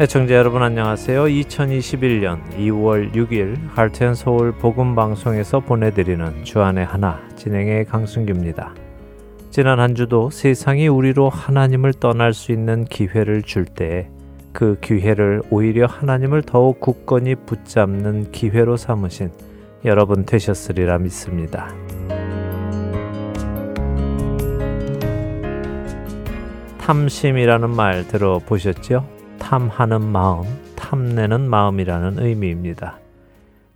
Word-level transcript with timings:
애청자 0.00 0.34
여러분 0.36 0.62
안녕하세요. 0.62 1.24
2021년 1.24 2.40
2월 2.56 3.12
6일 3.12 3.58
할텐 3.74 4.14
서울 4.14 4.50
복음 4.50 4.94
방송에서 4.94 5.60
보내드리는 5.60 6.44
주안의 6.44 6.86
하나 6.86 7.20
진행의 7.36 7.84
강승규입니다. 7.84 8.74
지난 9.50 9.80
한 9.80 9.94
주도 9.94 10.30
세상이 10.30 10.88
우리로 10.88 11.28
하나님을 11.28 11.92
떠날 11.92 12.32
수 12.32 12.52
있는 12.52 12.86
기회를 12.86 13.42
줄때그 13.42 14.78
기회를 14.80 15.42
오히려 15.50 15.84
하나님을 15.84 16.40
더욱 16.40 16.80
굳건히 16.80 17.34
붙잡는 17.34 18.32
기회로 18.32 18.78
삼으신 18.78 19.30
여러분 19.84 20.24
되셨으리라 20.24 20.96
믿습니다. 20.98 21.68
탐심이라는 26.78 27.68
말 27.68 28.08
들어보셨죠? 28.08 29.21
탐하는 29.42 30.00
마음, 30.00 30.44
탐내는 30.76 31.50
마음이라는 31.50 32.24
의미입니다. 32.24 32.98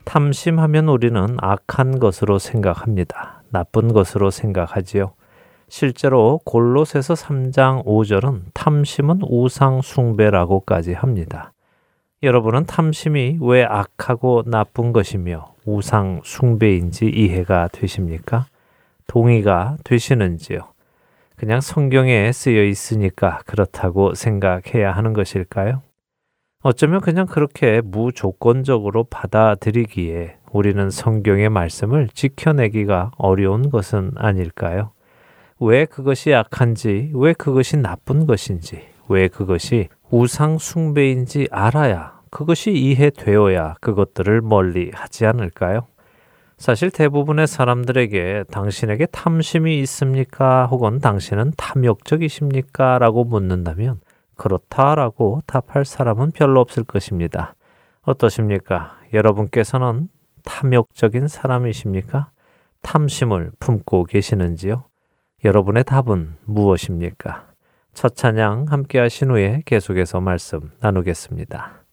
탐심하면 0.05 0.89
우리는 0.89 1.37
악한 1.39 1.99
것으로 1.99 2.39
생각합니다. 2.39 3.43
나쁜 3.51 3.93
것으로 3.93 4.31
생각하지요. 4.31 5.13
실제로 5.69 6.41
골로새서 6.45 7.15
3장 7.15 7.85
5절은 7.85 8.43
탐심은 8.55 9.21
우상 9.29 9.83
숭배라고까지 9.83 10.93
합니다. 10.93 11.53
여러분은 12.23 12.67
탐심이 12.67 13.39
왜 13.41 13.65
악하고 13.65 14.45
나쁜 14.47 14.93
것이며 14.93 15.53
우상 15.67 16.21
숭배인지 16.25 17.07
이해가 17.07 17.69
되십니까? 17.73 18.47
동의가 19.09 19.77
되시는지요? 19.85 20.76
그냥 21.37 21.61
성경에 21.61 22.33
쓰여 22.33 22.65
있으니까 22.65 23.41
그렇다고 23.47 24.15
생각해야 24.15 24.93
하는 24.93 25.13
것일까요? 25.13 25.83
어쩌면 26.63 27.01
그냥 27.01 27.27
그렇게 27.27 27.81
무조건적으로 27.83 29.05
받아들이기에 29.05 30.39
우리는 30.51 30.91
성경의 30.91 31.51
말씀을 31.51 32.09
지켜내기가 32.13 33.13
어려운 33.19 33.71
것은 33.71 34.13
아닐까요? 34.17 34.93
왜 35.61 35.85
그것이 35.85 36.35
악한지, 36.35 37.13
왜 37.15 37.35
그것이 37.35 37.77
나쁜 37.77 38.27
것인지, 38.27 38.89
왜 39.09 39.29
그것이 39.29 39.89
우상숭배인지 40.11 41.49
알아야 41.51 42.21
그것이 42.31 42.73
이해되어야 42.73 43.77
그것들을 43.81 44.41
멀리 44.41 44.91
하지 44.93 45.27
않을까요? 45.27 45.87
사실 46.59 46.91
대부분의 46.91 47.47
사람들에게 47.47 48.45
당신에게 48.51 49.07
탐심이 49.07 49.79
있습니까? 49.81 50.67
혹은 50.67 50.99
당신은 51.01 51.53
탐욕적이십니까? 51.57 52.99
라고 52.99 53.25
묻는다면 53.25 54.01
그렇다라고 54.37 55.43
답할 55.47 55.85
사람은 55.85 56.31
별로 56.33 56.61
없을 56.61 56.85
것입니다. 56.85 57.55
어떠십니까? 58.03 58.99
여러분께서는 59.13 60.09
탐욕적인 60.45 61.29
사람이십니까? 61.29 62.31
탐심을 62.83 63.53
품고 63.59 64.05
계시는지요? 64.05 64.85
여러분의 65.45 65.85
답은 65.85 66.37
무엇입니까? 66.45 67.49
첫 67.93 68.15
찬양 68.15 68.67
함께 68.69 68.99
하신 68.99 69.31
후에 69.31 69.63
계속해서 69.67 70.21
말씀 70.21 70.71
나누겠습니다. 70.81 71.86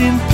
In. 0.00 0.29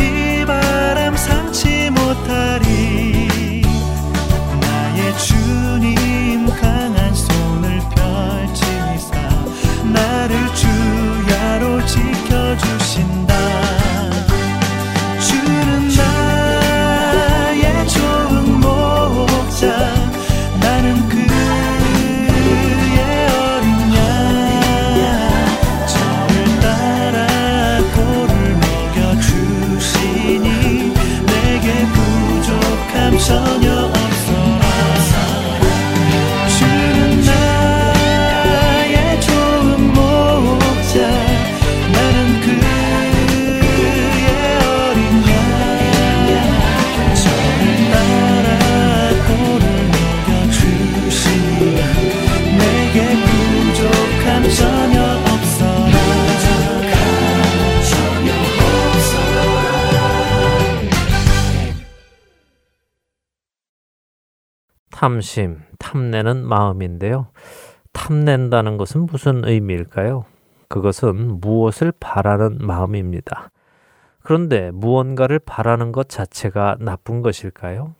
탐심, 65.06 65.60
탐내는 65.78 66.44
마음인데요. 66.48 67.28
탐낸다는 67.92 68.76
것은 68.76 69.06
무슨 69.06 69.46
의미일까요? 69.46 70.24
그것은 70.68 71.38
무엇을 71.40 71.92
바라는 72.00 72.58
마음입니다. 72.58 73.50
그런데 74.24 74.72
무언가를 74.72 75.38
바라는 75.38 75.92
것 75.92 76.08
자체가 76.08 76.78
나쁜 76.80 77.22
것일까요? 77.22 77.94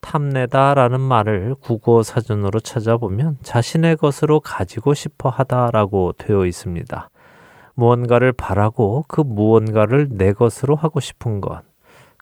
탐내다 0.00 0.74
라는 0.74 1.00
말을 1.00 1.56
국어 1.60 2.04
사전으로 2.04 2.60
찾아보면 2.60 3.38
자신의 3.42 3.96
것으로 3.96 4.38
가지고 4.38 4.94
싶어 4.94 5.30
하다 5.30 5.72
라고 5.72 6.12
되어 6.12 6.46
있습니다. 6.46 7.10
무언가를 7.74 8.32
바라고 8.32 9.04
그 9.08 9.22
무언가를 9.22 10.06
내 10.12 10.32
것으로 10.32 10.76
하고 10.76 11.00
싶은 11.00 11.40
것. 11.40 11.64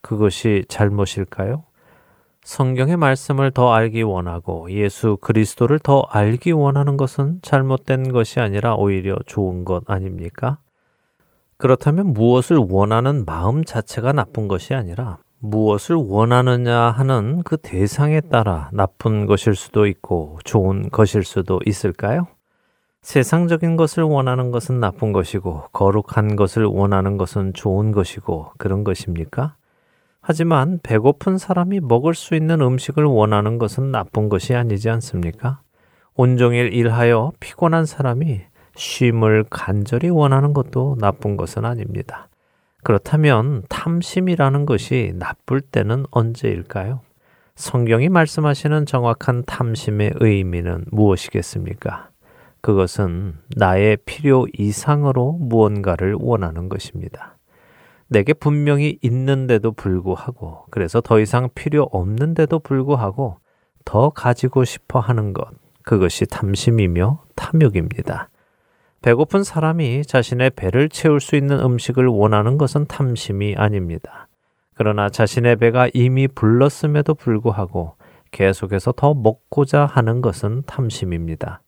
그것이 0.00 0.64
잘못일까요? 0.68 1.64
성경의 2.42 2.96
말씀을 2.96 3.52
더 3.52 3.72
알기 3.72 4.02
원하고 4.02 4.68
예수 4.72 5.16
그리스도를 5.20 5.78
더 5.78 6.00
알기 6.10 6.50
원하는 6.50 6.96
것은 6.96 7.38
잘못된 7.40 8.12
것이 8.12 8.40
아니라 8.40 8.74
오히려 8.74 9.16
좋은 9.26 9.64
것 9.64 9.88
아닙니까? 9.88 10.58
그렇다면 11.56 12.12
무엇을 12.12 12.56
원하는 12.56 13.24
마음 13.24 13.64
자체가 13.64 14.12
나쁜 14.12 14.48
것이 14.48 14.74
아니라 14.74 15.18
무엇을 15.38 15.94
원하느냐 15.94 16.76
하는 16.90 17.42
그 17.44 17.56
대상에 17.56 18.20
따라 18.20 18.70
나쁜 18.72 19.26
것일 19.26 19.54
수도 19.54 19.86
있고 19.86 20.40
좋은 20.44 20.90
것일 20.90 21.22
수도 21.22 21.60
있을까요? 21.64 22.26
세상적인 23.02 23.76
것을 23.76 24.02
원하는 24.02 24.50
것은 24.50 24.80
나쁜 24.80 25.12
것이고 25.12 25.68
거룩한 25.72 26.34
것을 26.34 26.64
원하는 26.64 27.16
것은 27.16 27.52
좋은 27.54 27.92
것이고 27.92 28.52
그런 28.58 28.82
것입니까? 28.82 29.54
하지만 30.24 30.78
배고픈 30.84 31.36
사람이 31.36 31.80
먹을 31.80 32.14
수 32.14 32.36
있는 32.36 32.60
음식을 32.60 33.04
원하는 33.04 33.58
것은 33.58 33.90
나쁜 33.90 34.28
것이 34.28 34.54
아니지 34.54 34.88
않습니까? 34.88 35.60
온종일 36.14 36.72
일하여 36.72 37.32
피곤한 37.40 37.86
사람이 37.86 38.42
쉼을 38.76 39.44
간절히 39.50 40.10
원하는 40.10 40.52
것도 40.52 40.96
나쁜 41.00 41.36
것은 41.36 41.64
아닙니다. 41.64 42.28
그렇다면 42.84 43.64
탐심이라는 43.68 44.64
것이 44.64 45.12
나쁠 45.16 45.60
때는 45.60 46.04
언제일까요? 46.12 47.00
성경이 47.56 48.08
말씀하시는 48.08 48.86
정확한 48.86 49.42
탐심의 49.44 50.12
의미는 50.20 50.84
무엇이겠습니까? 50.90 52.10
그것은 52.60 53.34
나의 53.56 53.98
필요 54.06 54.46
이상으로 54.56 55.32
무언가를 55.32 56.14
원하는 56.18 56.68
것입니다. 56.68 57.36
내게 58.12 58.32
분명히 58.32 58.98
있는데도 59.02 59.72
불구하고, 59.72 60.66
그래서 60.70 61.00
더 61.00 61.18
이상 61.18 61.48
필요 61.54 61.84
없는데도 61.84 62.60
불구하고 62.60 63.38
더 63.84 64.10
가지고 64.10 64.64
싶어 64.64 65.00
하는 65.00 65.32
것, 65.32 65.48
그것이 65.82 66.26
탐심이며 66.26 67.24
탐욕입니다. 67.34 68.28
배고픈 69.02 69.42
사람이 69.42 70.04
자신의 70.04 70.50
배를 70.50 70.88
채울 70.88 71.20
수 71.20 71.34
있는 71.34 71.58
음식을 71.58 72.06
원하는 72.06 72.56
것은 72.56 72.86
탐심이 72.86 73.56
아닙니다. 73.56 74.28
그러나 74.74 75.08
자신의 75.08 75.56
배가 75.56 75.88
이미 75.92 76.28
불렀음에도 76.28 77.14
불구하고 77.14 77.96
계속해서 78.30 78.92
더 78.92 79.12
먹고자 79.12 79.86
하는 79.86 80.20
것은 80.20 80.62
탐심입니다. 80.66 81.62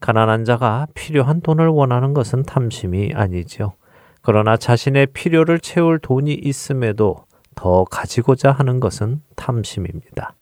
가난한 0.00 0.44
자가 0.44 0.86
필요한 0.94 1.40
돈을 1.40 1.68
원하는 1.68 2.12
것은 2.12 2.42
탐심이 2.42 3.12
아니지요. 3.14 3.72
그러나 4.26 4.56
자신의 4.56 5.06
필요를 5.12 5.60
채울 5.60 6.00
돈이 6.00 6.34
있음에도 6.34 7.26
더 7.54 7.84
가지고자 7.84 8.50
하는 8.50 8.80
것은 8.80 9.22
탐심입니다. 9.36 10.34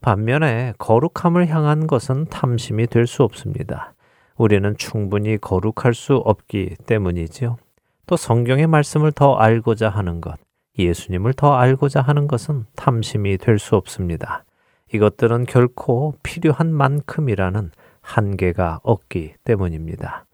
반면에 0.00 0.72
거룩함을 0.78 1.46
향한 1.46 1.86
것은 1.86 2.24
탐심이 2.24 2.88
될 2.88 3.06
수 3.06 3.22
없습니다. 3.22 3.94
우리는 4.36 4.74
충분히 4.76 5.38
거룩할 5.38 5.94
수 5.94 6.16
없기 6.16 6.74
때문이지요. 6.84 7.58
또 8.08 8.16
성경의 8.16 8.66
말씀을 8.66 9.12
더 9.12 9.36
알고자 9.36 9.88
하는 9.88 10.20
것, 10.20 10.34
예수님을 10.76 11.34
더 11.34 11.54
알고자 11.54 12.00
하는 12.00 12.26
것은 12.26 12.64
탐심이 12.74 13.38
될 13.38 13.60
수 13.60 13.76
없습니다. 13.76 14.44
이것들은 14.92 15.46
결코 15.46 16.16
필요한 16.24 16.72
만큼이라는 16.74 17.70
한계가 18.00 18.80
없기 18.82 19.34
때문입니다. 19.44 20.26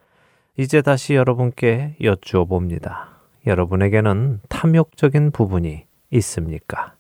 이제 0.61 0.83
다시 0.83 1.15
여러분께 1.15 1.95
여쭈어 2.03 2.45
봅니다. 2.47 3.11
여러분에게는 3.47 4.41
탐욕적인 4.49 5.31
부분이 5.31 5.85
있습니까? 6.11 6.98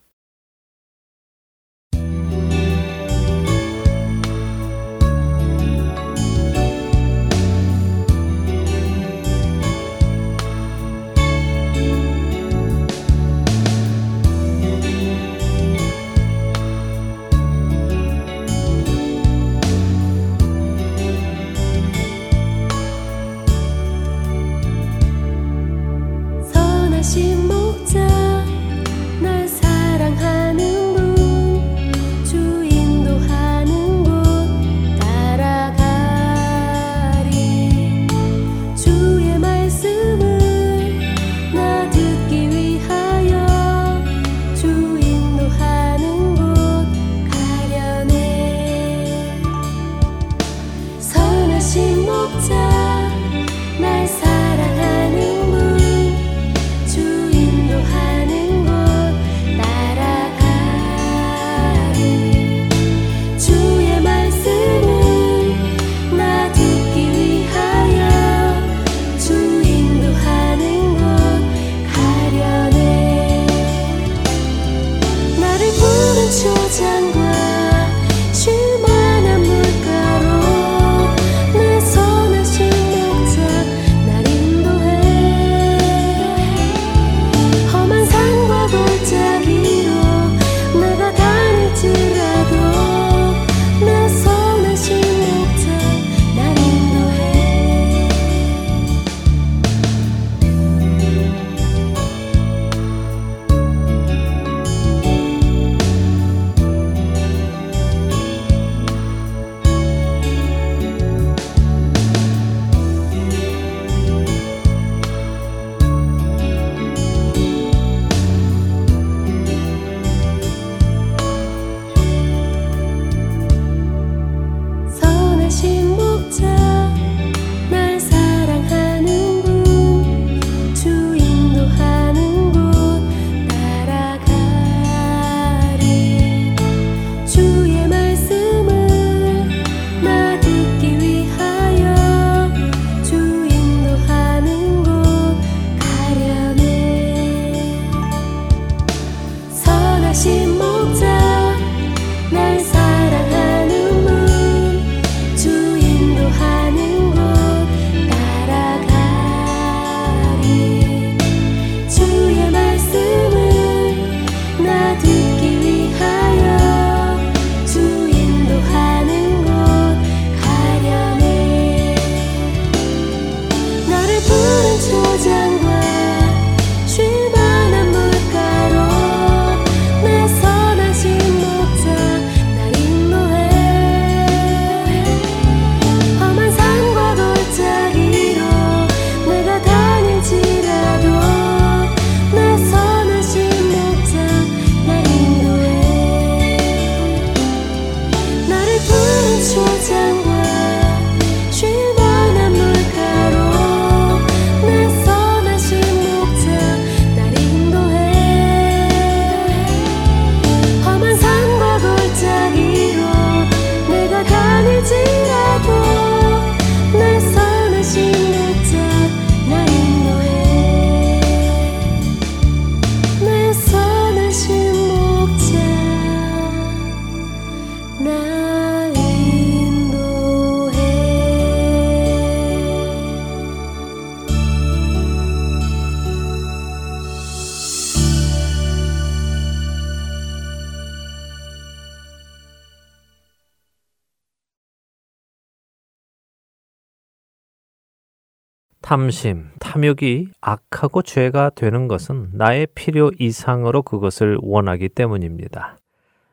탐심, 248.88 249.50
탐욕이 249.60 250.28
악하고 250.40 251.02
죄가 251.02 251.50
되는 251.54 251.88
것은 251.88 252.30
나의 252.32 252.66
필요 252.74 253.10
이상으로 253.18 253.82
그것을 253.82 254.38
원하기 254.40 254.88
때문입니다. 254.88 255.76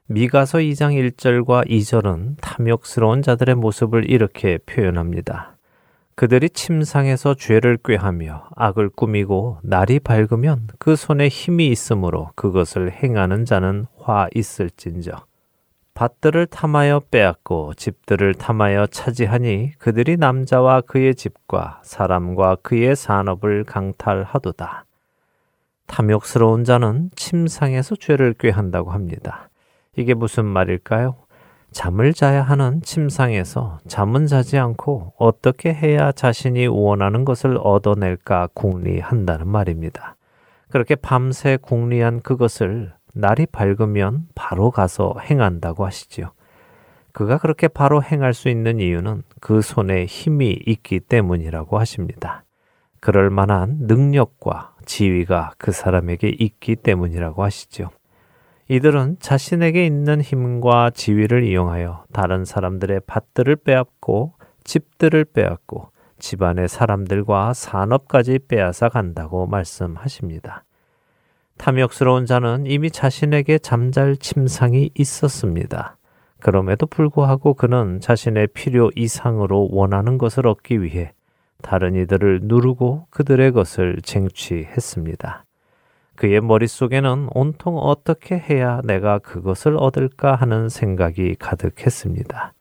미가서 0.08 0.60
2장 0.60 1.12
1절과 1.12 1.68
2절은 1.68 2.38
탐욕스러운 2.40 3.24
자들의 3.24 3.56
모습을 3.56 4.10
이렇게 4.10 4.58
표현합니다. 4.60 5.58
그들이 6.16 6.50
침상에서 6.50 7.34
죄를 7.34 7.78
꾀하며 7.84 8.52
악을 8.56 8.92
꾸미고 8.92 9.58
날이 9.62 10.00
밝으면 10.00 10.70
그 10.80 10.96
손에 10.96 11.28
힘이 11.28 11.68
있으므로 11.68 12.30
그것을 12.36 12.90
행하는 12.90 13.44
자는 13.44 13.86
화 13.98 14.30
있을진저. 14.34 15.26
밭들을 15.96 16.48
탐하여 16.48 17.00
빼앗고 17.10 17.74
집들을 17.76 18.34
탐하여 18.34 18.86
차지하니 18.88 19.72
그들이 19.80 20.18
남자와 20.18 20.82
그의 20.82 21.16
집과 21.16 21.80
사람과 21.84 22.58
그의 22.62 22.98
산업을 22.98 23.64
강탈하도다. 23.64 24.84
탐욕스러운 25.88 26.66
자는 26.66 27.12
침상에서 27.16 27.96
죄를 27.96 28.34
꾀한다고 28.34 28.92
합니다. 28.92 29.50
이게 29.96 30.14
무슨 30.14 30.44
말일까요? 30.44 31.16
잠을 31.72 32.14
자야 32.14 32.42
하는 32.42 32.82
침상에서 32.82 33.80
잠은 33.88 34.28
자지 34.28 34.58
않고 34.58 35.14
어떻게 35.18 35.74
해야 35.74 36.12
자신이 36.12 36.68
원하는 36.68 37.24
것을 37.24 37.58
얻어낼까 37.62 38.50
궁리한다는 38.54 39.48
말입니다. 39.48 40.18
그렇게 40.70 40.96
밤새 40.96 41.58
궁리한 41.58 42.22
그것을 42.22 42.94
날이 43.16 43.46
밝으면 43.46 44.28
바로 44.36 44.72
가서 44.72 45.16
행한다고 45.22 45.86
하시지요. 45.86 46.32
그가 47.14 47.38
그렇게 47.38 47.70
바로 47.70 48.04
행할 48.04 48.34
수 48.34 48.50
있는 48.50 48.82
이유는 48.82 49.24
그 49.40 49.62
손에 49.62 50.06
힘이 50.06 50.60
있기 50.66 51.00
때문이라고 51.00 51.80
하십니다. 51.80 52.44
그럴 53.00 53.30
만한 53.30 53.78
능력과 53.82 54.76
지위가 54.86 55.54
그 55.58 55.72
사람에게 55.72 56.36
있기 56.38 56.76
때문이라고 56.76 57.44
하시죠. 57.44 57.90
이들은 58.68 59.18
자신에게 59.20 59.86
있는 59.86 60.22
힘과 60.22 60.90
지위를 60.90 61.44
이용하여 61.44 62.06
다른 62.12 62.44
사람들의 62.44 63.02
밭들을 63.08 63.56
빼앗고 63.58 64.34
집들을 64.66 65.24
빼앗고 65.26 65.92
집안의 66.20 66.68
사람들과 66.68 67.54
산업까지 67.54 68.40
빼앗아 68.48 68.90
간다고 68.90 69.46
말씀하십니다. 69.46 70.66
탐욕스러운 71.58 72.26
자는 72.26 72.66
이미 72.66 72.92
자신에게 72.92 73.60
잠잘 73.60 74.18
침상이 74.18 74.92
있었습니다. 74.94 75.98
그럼에도 76.40 76.86
불구하고 76.86 77.54
그는 77.54 78.00
자신의 78.00 78.48
필요 78.48 78.92
이상으로 78.96 79.70
원하는 79.72 80.18
것을 80.18 80.48
얻기 80.48 80.84
위해 80.84 81.14
다른 81.62 81.96
이들을 81.96 82.42
누르고 82.44 83.08
그들의 83.10 83.52
것을 83.54 83.98
쟁취했습니다. 84.04 85.46
그의 86.16 86.42
머릿속에는 86.42 87.30
온통 87.34 87.78
어떻게 87.78 88.38
해야 88.38 88.82
내가 88.84 89.20
그것을 89.20 89.76
얻을까 89.78 90.36
하는 90.36 90.70
생각이 90.70 91.36
가득했습니다. 91.40 92.54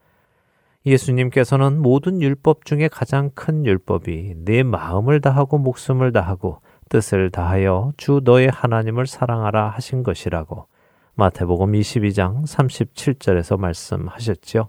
예수님께서는 0.86 1.80
모든 1.80 2.20
율법 2.20 2.64
중에 2.64 2.88
가장 2.88 3.30
큰 3.34 3.64
율법이 3.64 4.34
내 4.44 4.62
마음을 4.62 5.20
다하고 5.20 5.58
목숨을 5.58 6.12
다하고 6.12 6.60
뜻을 6.88 7.30
다하여 7.30 7.92
주 7.96 8.20
너의 8.24 8.48
하나님을 8.50 9.06
사랑하라 9.06 9.70
하신 9.70 10.02
것이라고 10.02 10.66
마태복음 11.14 11.72
22장 11.72 12.44
37절에서 12.44 13.58
말씀하셨지요. 13.58 14.68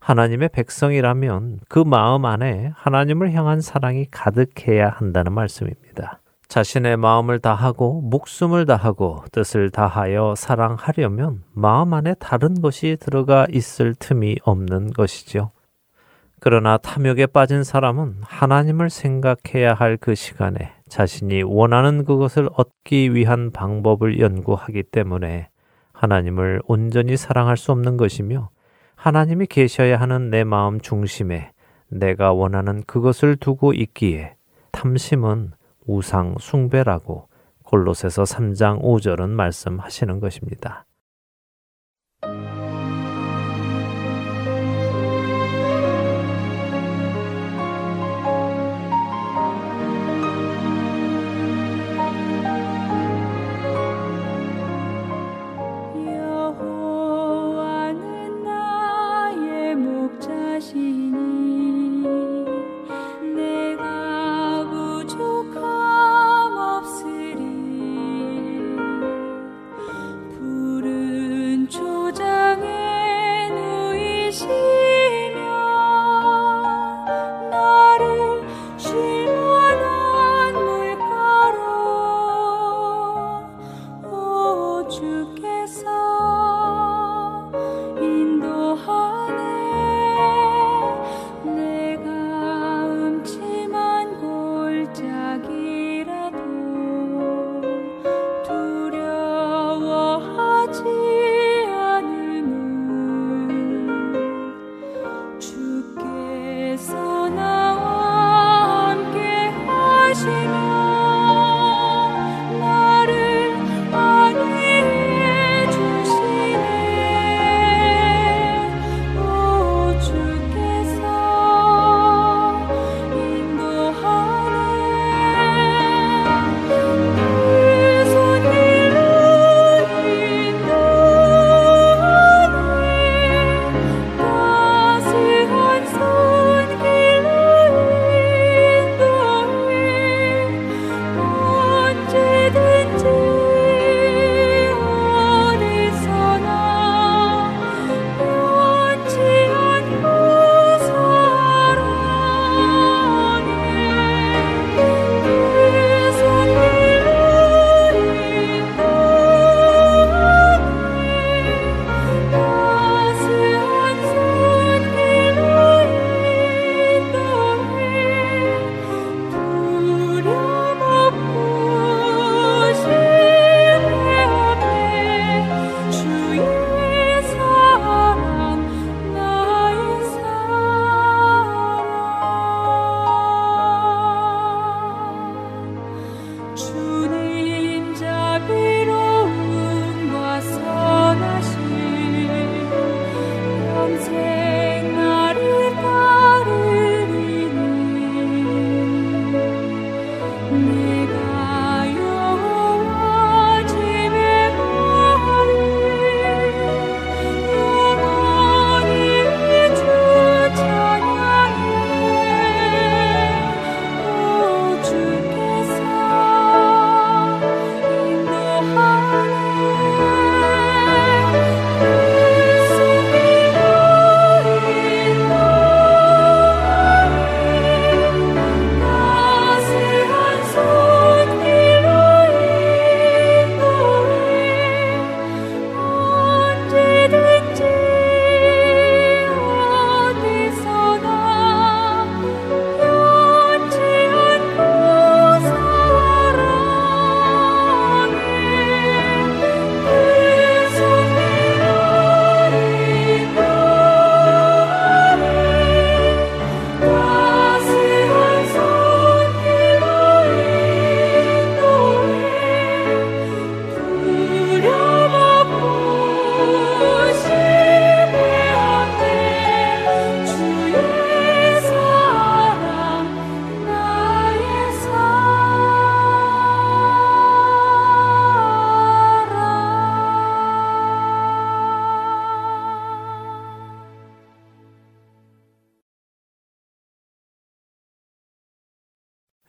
하나님의 0.00 0.48
백성이라면 0.50 1.60
그 1.68 1.78
마음 1.78 2.24
안에 2.24 2.72
하나님을 2.74 3.32
향한 3.32 3.60
사랑이 3.60 4.06
가득해야 4.10 4.88
한다는 4.88 5.32
말씀입니다. 5.32 6.20
자신의 6.48 6.98
마음을 6.98 7.38
다하고 7.38 8.02
목숨을 8.02 8.66
다하고 8.66 9.24
뜻을 9.32 9.70
다하여 9.70 10.34
사랑하려면 10.36 11.44
마음 11.54 11.94
안에 11.94 12.14
다른 12.14 12.60
것이 12.60 12.98
들어가 13.00 13.46
있을 13.50 13.94
틈이 13.94 14.36
없는 14.42 14.92
것이지요. 14.92 15.52
그러나 16.40 16.76
탐욕에 16.76 17.26
빠진 17.26 17.62
사람은 17.62 18.16
하나님을 18.22 18.90
생각해야 18.90 19.72
할 19.74 19.96
그 19.96 20.14
시간에 20.16 20.74
자신이 20.92 21.42
원하는 21.42 22.04
그것을 22.04 22.50
얻기 22.52 23.14
위한 23.14 23.50
방법을 23.50 24.20
연구하기 24.20 24.82
때문에 24.82 25.48
하나님을 25.94 26.60
온전히 26.66 27.16
사랑할 27.16 27.56
수 27.56 27.72
없는 27.72 27.96
것이며 27.96 28.50
하나님이 28.94 29.46
계셔야 29.46 29.98
하는 29.98 30.28
내 30.28 30.44
마음 30.44 30.82
중심에 30.82 31.52
내가 31.88 32.34
원하는 32.34 32.82
그것을 32.86 33.36
두고 33.36 33.72
있기에 33.72 34.34
탐심은 34.72 35.52
우상 35.86 36.34
숭배라고 36.38 37.26
골로새서 37.62 38.24
3장 38.24 38.82
5절은 38.82 39.30
말씀하시는 39.30 40.20
것입니다. 40.20 40.84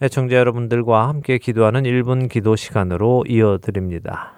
애청자 0.04 0.36
여러분들과 0.36 1.08
함께 1.08 1.38
기도하는 1.38 1.84
1분 1.84 2.30
기도 2.30 2.58
시간으로 2.58 3.24
이어드립니다. 3.26 4.34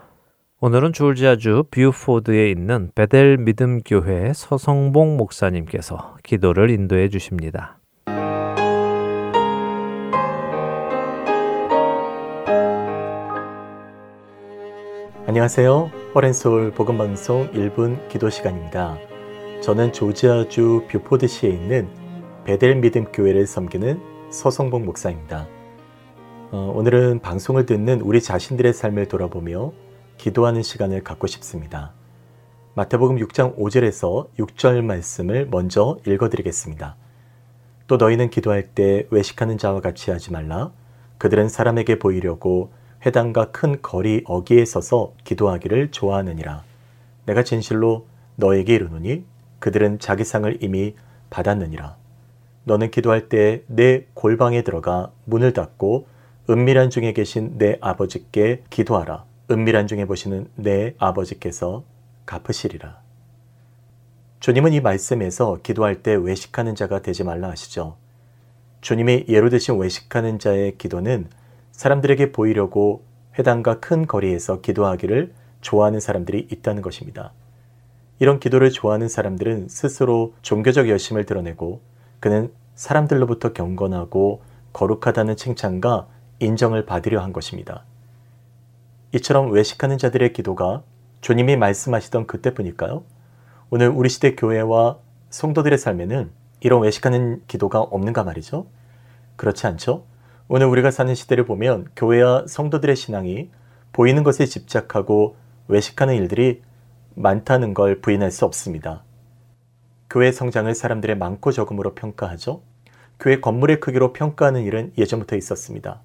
오늘은 0.59 0.93
조지아주 0.93 1.63
뷰포드에 1.71 2.51
있는 2.51 2.91
베델 2.93 3.37
믿음 3.37 3.81
교회 3.81 4.31
서성봉 4.31 5.17
목사님께서 5.17 6.17
기도를 6.23 6.69
인도해 6.69 7.09
주십니다. 7.09 7.79
안녕하세요. 15.25 15.89
Heart 16.13 16.38
and 16.38 16.53
Soul 16.53 16.73
복음방송 16.75 17.53
1분 17.53 18.07
기도 18.07 18.29
시간입니다. 18.29 18.99
저는 19.63 19.93
조지아주 19.93 20.85
뷰포드시에 20.91 21.49
있는 21.49 21.89
베델 22.43 22.75
믿음 22.75 23.05
교회를 23.05 23.47
섬기는 23.47 23.99
서성봉 24.29 24.85
목사입니다. 24.85 25.54
어, 26.51 26.71
오늘은 26.75 27.19
방송을 27.21 27.65
듣는 27.65 28.01
우리 28.01 28.21
자신들의 28.21 28.73
삶을 28.73 29.07
돌아보며 29.07 29.73
기도하는 30.17 30.61
시간을 30.61 31.03
갖고 31.03 31.27
싶습니다. 31.27 31.91
마태복음 32.75 33.17
6장 33.17 33.57
5절에서 33.57 34.27
6절 34.37 34.83
말씀을 34.83 35.47
먼저 35.49 35.97
읽어드리겠습니다. 36.05 36.95
또 37.87 37.97
너희는 37.97 38.29
기도할 38.29 38.69
때 38.69 39.07
외식하는 39.09 39.57
자와 39.57 39.81
같이 39.81 40.11
하지 40.11 40.31
말라. 40.31 40.71
그들은 41.17 41.49
사람에게 41.49 41.99
보이려고 41.99 42.71
회당과 43.05 43.51
큰 43.51 43.81
거리 43.81 44.21
어기에 44.25 44.65
서서 44.65 45.13
기도하기를 45.23 45.91
좋아하느니라. 45.91 46.63
내가 47.25 47.43
진실로 47.43 48.05
너에게 48.35 48.75
이르노니 48.75 49.23
그들은 49.59 49.99
자기 49.99 50.23
상을 50.23 50.57
이미 50.61 50.95
받았느니라. 51.29 51.97
너는 52.65 52.91
기도할 52.91 53.29
때 53.29 53.63
내 53.67 54.05
골방에 54.13 54.63
들어가 54.63 55.11
문을 55.25 55.53
닫고 55.53 56.07
은밀한 56.47 56.91
중에 56.91 57.13
계신 57.13 57.57
내 57.57 57.79
아버지께 57.81 58.61
기도하라. 58.69 59.25
은밀한 59.49 59.87
중에 59.87 60.05
보시는 60.05 60.47
내 60.55 60.93
아버지께서 60.99 61.83
갚으시리라. 62.27 62.99
주님은 64.41 64.73
이 64.73 64.79
말씀에서 64.79 65.57
기도할 65.63 66.03
때 66.03 66.13
외식하는 66.13 66.75
자가 66.75 67.01
되지 67.01 67.23
말라 67.23 67.49
하시죠. 67.49 67.95
주님이 68.81 69.25
예로 69.27 69.49
드신 69.49 69.79
외식하는 69.79 70.37
자의 70.37 70.77
기도는 70.77 71.29
사람들에게 71.71 72.31
보이려고 72.31 73.01
회당과 73.39 73.79
큰 73.79 74.05
거리에서 74.05 74.61
기도하기를 74.61 75.33
좋아하는 75.61 75.99
사람들이 75.99 76.47
있다는 76.51 76.83
것입니다. 76.83 77.31
이런 78.19 78.39
기도를 78.39 78.69
좋아하는 78.69 79.07
사람들은 79.07 79.67
스스로 79.67 80.35
종교적 80.43 80.89
열심을 80.89 81.25
드러내고 81.25 81.81
그는 82.19 82.51
사람들로부터 82.75 83.53
경건하고 83.53 84.43
거룩하다는 84.73 85.37
칭찬과 85.37 86.07
인정을 86.39 86.85
받으려 86.85 87.21
한 87.21 87.33
것입니다. 87.33 87.83
이처럼 89.13 89.51
외식하는 89.51 89.97
자들의 89.97 90.33
기도가 90.33 90.83
주님이 91.21 91.57
말씀하시던 91.57 92.27
그때뿐일까요? 92.27 93.03
오늘 93.69 93.89
우리 93.89 94.09
시대 94.09 94.35
교회와 94.35 94.97
성도들의 95.29 95.77
삶에는 95.77 96.29
이런 96.59 96.81
외식하는 96.81 97.43
기도가 97.47 97.79
없는가 97.81 98.23
말이죠? 98.23 98.67
그렇지 99.35 99.67
않죠? 99.67 100.05
오늘 100.47 100.67
우리가 100.67 100.91
사는 100.91 101.13
시대를 101.15 101.45
보면 101.45 101.87
교회와 101.95 102.45
성도들의 102.47 102.95
신앙이 102.95 103.49
보이는 103.91 104.23
것에 104.23 104.45
집착하고 104.45 105.35
외식하는 105.67 106.15
일들이 106.15 106.61
많다는 107.15 107.73
걸 107.73 108.01
부인할 108.01 108.31
수 108.31 108.45
없습니다. 108.45 109.03
교회 110.09 110.31
성장을 110.31 110.73
사람들의 110.75 111.17
많고 111.17 111.51
적음으로 111.51 111.95
평가하죠. 111.95 112.61
교회 113.19 113.39
건물의 113.39 113.79
크기로 113.79 114.13
평가하는 114.13 114.63
일은 114.63 114.91
예전부터 114.97 115.35
있었습니다. 115.35 116.01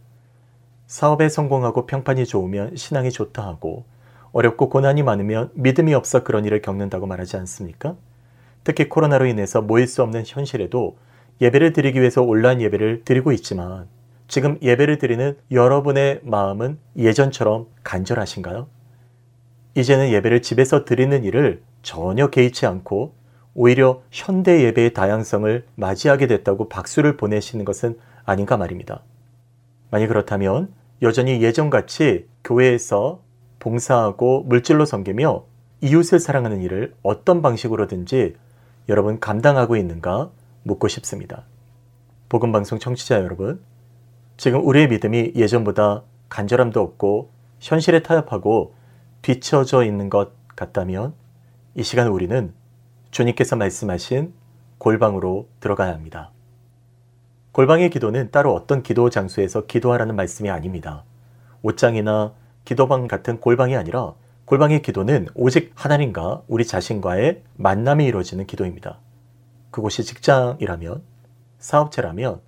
사업에 0.90 1.28
성공하고 1.28 1.86
평판이 1.86 2.26
좋으면 2.26 2.74
신앙이 2.74 3.12
좋다 3.12 3.46
하고 3.46 3.84
어렵고 4.32 4.68
고난이 4.68 5.04
많으면 5.04 5.52
믿음이 5.54 5.94
없어 5.94 6.24
그런 6.24 6.44
일을 6.44 6.62
겪는다고 6.62 7.06
말하지 7.06 7.36
않습니까? 7.36 7.94
특히 8.64 8.88
코로나로 8.88 9.26
인해서 9.26 9.62
모일 9.62 9.86
수 9.86 10.02
없는 10.02 10.24
현실에도 10.26 10.96
예배를 11.40 11.74
드리기 11.74 12.00
위해서 12.00 12.22
온라인 12.22 12.60
예배를 12.60 13.04
드리고 13.04 13.30
있지만 13.30 13.86
지금 14.26 14.58
예배를 14.60 14.98
드리는 14.98 15.38
여러분의 15.52 16.22
마음은 16.24 16.76
예전처럼 16.96 17.68
간절하신가요? 17.84 18.66
이제는 19.76 20.10
예배를 20.10 20.42
집에서 20.42 20.84
드리는 20.84 21.22
일을 21.22 21.62
전혀 21.82 22.30
개의치 22.30 22.66
않고 22.66 23.14
오히려 23.54 24.02
현대 24.10 24.64
예배의 24.64 24.94
다양성을 24.94 25.66
맞이하게 25.76 26.26
됐다고 26.26 26.68
박수를 26.68 27.16
보내시는 27.16 27.64
것은 27.64 27.96
아닌가 28.24 28.56
말입니다. 28.56 29.04
만약 29.92 30.08
그렇다면 30.08 30.79
여전히 31.02 31.42
예전같이 31.42 32.28
교회에서 32.44 33.20
봉사하고 33.58 34.42
물질로 34.44 34.84
섬기며 34.84 35.44
이웃을 35.80 36.18
사랑하는 36.18 36.60
일을 36.62 36.94
어떤 37.02 37.40
방식으로든지 37.42 38.36
여러분 38.88 39.18
감당하고 39.18 39.76
있는가 39.76 40.30
묻고 40.62 40.88
싶습니다. 40.88 41.44
복음방송 42.28 42.78
청취자 42.78 43.22
여러분, 43.22 43.62
지금 44.36 44.66
우리의 44.66 44.88
믿음이 44.88 45.32
예전보다 45.36 46.02
간절함도 46.28 46.80
없고 46.80 47.30
현실에 47.60 48.02
타협하고 48.02 48.74
뒤처져 49.22 49.84
있는 49.84 50.10
것 50.10 50.32
같다면 50.54 51.14
이 51.74 51.82
시간 51.82 52.08
우리는 52.08 52.52
주님께서 53.10 53.56
말씀하신 53.56 54.32
골방으로 54.78 55.48
들어가야 55.60 55.92
합니다. 55.92 56.30
골방의 57.52 57.90
기도는 57.90 58.30
따로 58.30 58.54
어떤 58.54 58.82
기도 58.82 59.10
장소에서 59.10 59.66
기도하라는 59.66 60.14
말씀이 60.14 60.50
아닙니다. 60.50 61.04
옷장이나 61.62 62.32
기도방 62.64 63.08
같은 63.08 63.40
골방이 63.40 63.76
아니라 63.76 64.14
골방의 64.44 64.82
기도는 64.82 65.28
오직 65.34 65.72
하나님과 65.74 66.42
우리 66.46 66.64
자신과의 66.64 67.42
만남이 67.56 68.04
이루어지는 68.04 68.46
기도입니다. 68.46 68.98
그곳이 69.70 70.04
직장이라면, 70.04 71.02
사업체라면, 71.58 72.40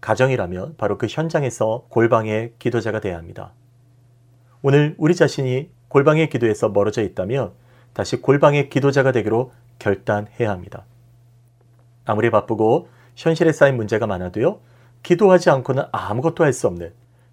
가정이라면 0.00 0.74
바로 0.76 0.98
그 0.98 1.06
현장에서 1.08 1.86
골방의 1.88 2.54
기도자가 2.58 3.00
되어야 3.00 3.16
합니다. 3.16 3.52
오늘 4.62 4.94
우리 4.98 5.14
자신이 5.14 5.70
골방의 5.88 6.28
기도에서 6.28 6.68
멀어져 6.68 7.02
있다면 7.02 7.52
다시 7.92 8.20
골방의 8.20 8.68
기도자가 8.68 9.12
되기로 9.12 9.52
결단해야 9.78 10.50
합니다. 10.50 10.84
아무리 12.04 12.30
바쁘고 12.30 12.88
현실에 13.14 13.52
쌓인 13.52 13.76
문제가 13.76 14.06
많아도요, 14.06 14.60
기도하지 15.02 15.50
않고는 15.50 15.84
아무것도 15.92 16.44
할 16.44 16.52
수 16.52 16.66
없는 16.68 16.92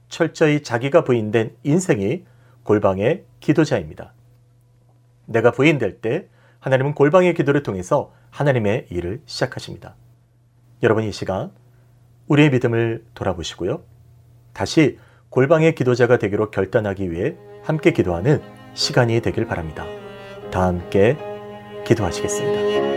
철저히 0.09 0.63
자기가 0.63 1.03
부인된 1.03 1.55
인생이 1.63 2.23
골방의 2.63 3.25
기도자입니다. 3.39 4.13
내가 5.25 5.51
부인될 5.51 6.01
때 6.01 6.27
하나님은 6.59 6.95
골방의 6.95 7.35
기도를 7.35 7.63
통해서 7.63 8.11
하나님의 8.31 8.87
일을 8.89 9.21
시작하십니다. 9.25 9.95
여러분 10.83 11.03
이 11.03 11.11
시간 11.11 11.51
우리의 12.27 12.49
믿음을 12.51 13.05
돌아보시고요. 13.13 13.83
다시 14.53 14.97
골방의 15.29 15.75
기도자가 15.75 16.17
되기로 16.17 16.49
결단하기 16.51 17.11
위해 17.11 17.35
함께 17.63 17.91
기도하는 17.91 18.41
시간이 18.73 19.21
되길 19.21 19.45
바랍니다. 19.45 19.85
다 20.51 20.65
함께 20.65 21.17
기도하시겠습니다. 21.85 22.89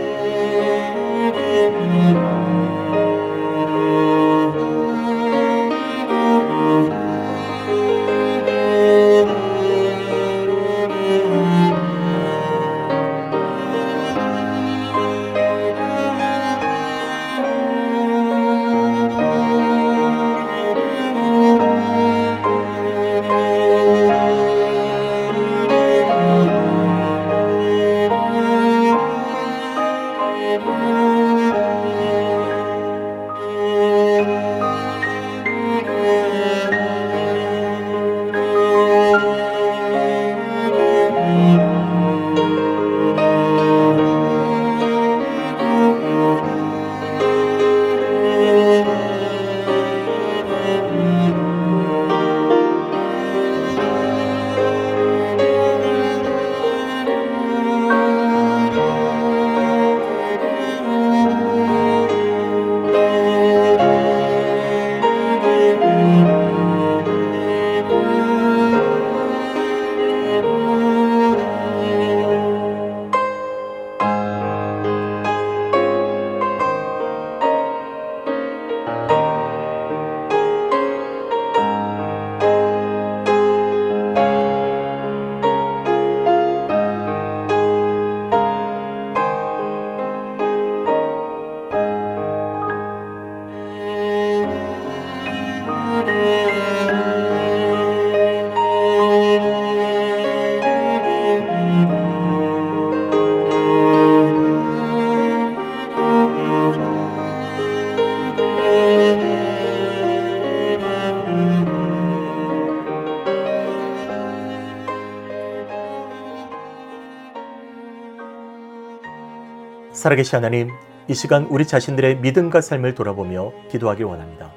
살아계신 120.03 120.35
하나님, 120.35 120.69
이 121.07 121.13
시간 121.13 121.45
우리 121.45 121.65
자신들의 121.65 122.17
믿음과 122.17 122.59
삶을 122.59 122.93
돌아보며 122.93 123.53
기도하길 123.71 124.03
원합니다. 124.03 124.51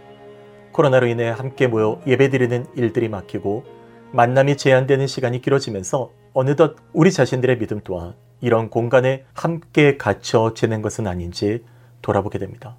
코로나로 0.72 1.06
인해 1.06 1.28
함께 1.28 1.68
모여 1.68 2.00
예배드리는 2.04 2.66
일들이 2.74 3.08
막히고 3.08 3.62
만남이 4.10 4.56
제한되는 4.56 5.06
시간이 5.06 5.40
길어지면서 5.42 6.10
어느덧 6.32 6.74
우리 6.92 7.12
자신들의 7.12 7.60
믿음 7.60 7.80
또한 7.84 8.16
이런 8.40 8.70
공간에 8.70 9.24
함께 9.34 9.96
갇혀 9.96 10.52
지낸 10.52 10.82
것은 10.82 11.06
아닌지 11.06 11.62
돌아보게 12.02 12.40
됩니다. 12.40 12.76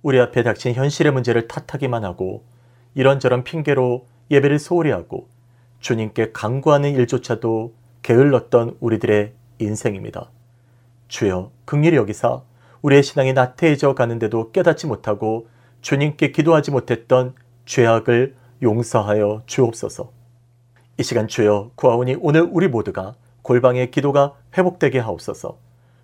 우리 0.00 0.20
앞에 0.20 0.44
닥친 0.44 0.74
현실의 0.74 1.10
문제를 1.10 1.48
탓하기만 1.48 2.04
하고 2.04 2.44
이런저런 2.94 3.42
핑계로 3.42 4.06
예배를 4.30 4.60
소홀히 4.60 4.92
하고 4.92 5.28
주님께 5.80 6.30
강구하는 6.30 6.94
일조차도 6.94 7.74
게을렀던 8.02 8.76
우리들의 8.78 9.32
인생입니다. 9.58 10.30
주여 11.10 11.50
극률이 11.64 11.96
여기사 11.96 12.40
우리의 12.82 13.02
신앙이 13.02 13.34
나태해져 13.34 13.94
가는데도 13.94 14.52
깨닫지 14.52 14.86
못하고 14.86 15.48
주님께 15.82 16.30
기도하지 16.30 16.70
못했던 16.70 17.34
죄악을 17.66 18.36
용서하여 18.62 19.42
주옵소서. 19.44 20.12
이 20.98 21.02
시간 21.02 21.28
주여 21.28 21.72
구하오니 21.74 22.16
오늘 22.20 22.48
우리 22.50 22.68
모두가 22.68 23.14
골방의 23.42 23.90
기도가 23.90 24.34
회복되게 24.56 24.98
하옵소서. 24.98 25.58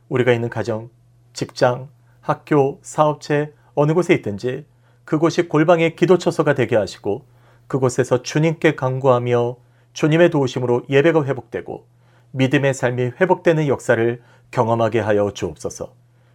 우리가 0.08 0.32
있는 0.32 0.50
가정, 0.50 0.90
직장, 1.32 1.88
학교, 2.20 2.78
사업체 2.82 3.54
어느 3.74 3.94
곳에 3.94 4.12
있든지 4.14 4.66
그곳이 5.04 5.48
골방의 5.48 5.96
기도처소가 5.96 6.54
되게 6.54 6.76
하시고 6.76 7.24
그곳에서 7.68 8.22
주님께 8.22 8.74
간구하며 8.74 9.56
주님의 9.92 10.30
도우심으로 10.30 10.86
예배가 10.90 11.24
회복되고 11.24 11.86
믿음의 12.32 12.74
삶이 12.74 13.12
회복되는 13.20 13.68
역사를 13.68 14.20
경험하게 14.50 15.00
하여 15.00 15.30
주옵소서. 15.32 15.92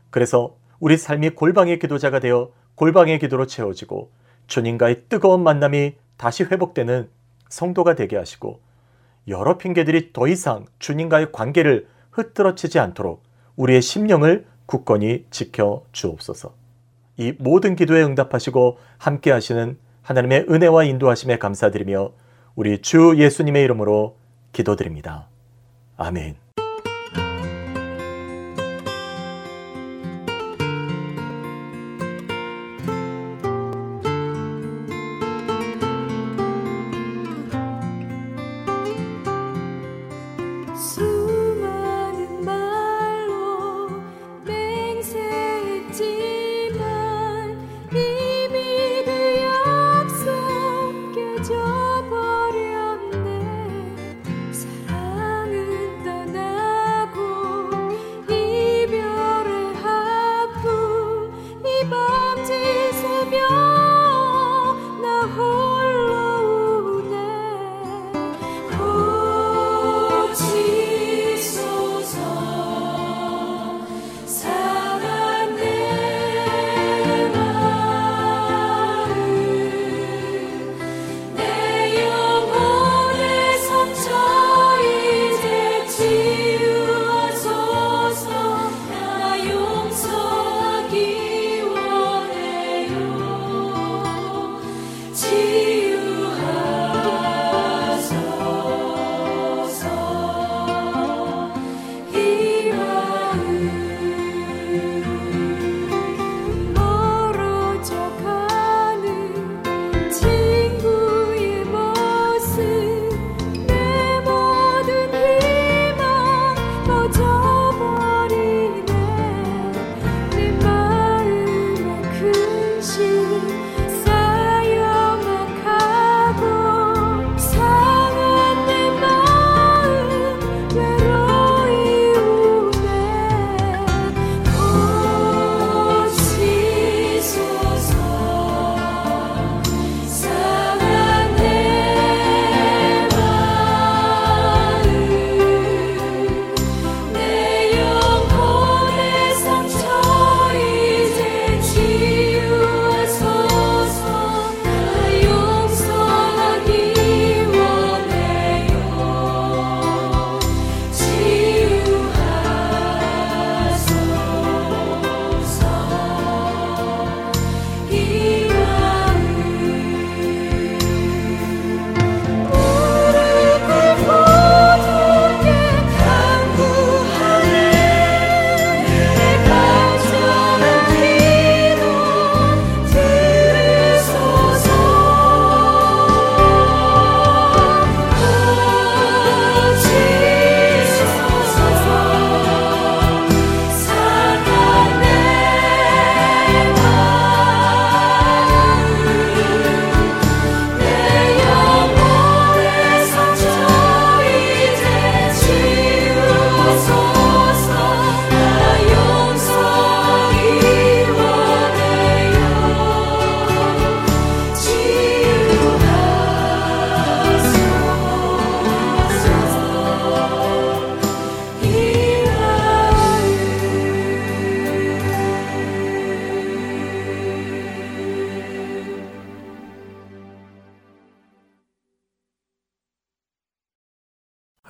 그래서 0.09 0.55
우리 0.79 0.97
삶이 0.97 1.31
골방의 1.31 1.79
기도자가 1.79 2.19
되어 2.19 2.51
골방의 2.75 3.19
기도로 3.19 3.47
채워지고 3.47 4.11
주님과의 4.47 5.03
뜨거운 5.09 5.43
만남이 5.43 5.95
다시 6.17 6.43
회복되는 6.43 7.09
성도가 7.49 7.95
되게 7.95 8.17
하시고 8.17 8.59
여러 9.27 9.57
핑계들이 9.57 10.13
더 10.13 10.27
이상 10.27 10.65
주님과의 10.79 11.31
관계를 11.31 11.87
흐트러치지 12.11 12.79
않도록 12.79 13.23
우리의 13.55 13.81
심령을 13.81 14.45
굳건히 14.65 15.25
지켜 15.29 15.83
주옵소서. 15.91 16.53
이 17.17 17.33
모든 17.37 17.75
기도에 17.75 18.03
응답하시고 18.03 18.77
함께 18.97 19.31
하시는 19.31 19.77
하나님의 20.01 20.45
은혜와 20.49 20.85
인도하심에 20.85 21.37
감사드리며 21.37 22.11
우리 22.55 22.81
주 22.81 23.15
예수님의 23.17 23.63
이름으로 23.63 24.17
기도드립니다. 24.53 25.27
아멘. 25.97 26.50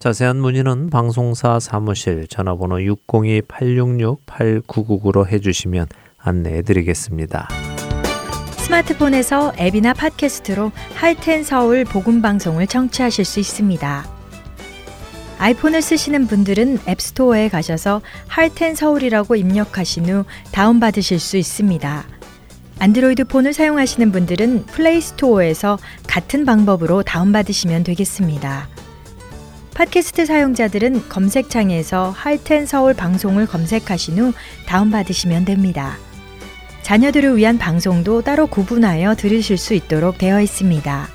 자세한 0.00 0.40
문의는 0.40 0.88
방송사 0.88 1.60
사무실 1.60 2.26
전화번호 2.26 2.76
602-866-8999로 2.76 5.30
해주시면 5.30 5.88
안내해 6.16 6.62
드리겠습니다. 6.62 7.50
스마트폰에서 8.56 9.52
앱이나 9.58 9.92
팟캐스트로 9.92 10.72
Heart 10.94 11.25
and 11.25 11.44
Soul 11.44 11.84
복음 11.84 12.22
방송을 12.22 12.66
청취하실 12.66 13.26
수 13.26 13.40
있습니다. 13.40 14.08
아이폰을 15.38 15.82
쓰시는 15.82 16.28
분들은 16.28 16.78
앱스토어에 16.88 17.50
가셔서 17.50 18.00
Heart 18.26 18.57
and 18.57 18.76
Soul이라고 18.76 19.36
입력하신 19.36 20.08
후 20.08 20.24
다운받으실 20.50 21.18
수 21.18 21.36
있습니다. 21.36 22.04
안드로이드 22.78 23.24
폰을 23.24 23.52
사용하시는 23.52 24.12
분들은 24.12 24.64
플레이 24.64 25.02
스토어에서 25.02 25.78
같은 26.06 26.46
방법으로 26.46 27.02
다운받으시면 27.02 27.84
되겠습니다. 27.84 28.66
팟캐스트 29.80 30.26
사용자들은 30.26 31.08
검색창에서 31.08 32.10
할텐 32.10 32.66
서울 32.66 32.92
방송을 32.92 33.46
검색하신 33.46 34.18
후 34.18 34.32
다운받으시면 34.66 35.46
됩니다. 35.46 35.96
자녀들을 36.82 37.38
위한 37.38 37.56
방송도 37.56 38.20
따로 38.20 38.46
구분하여 38.46 39.14
들으실 39.14 39.56
수 39.56 39.72
있도록 39.72 40.18
되어 40.18 40.42
있습니다. 40.42 41.08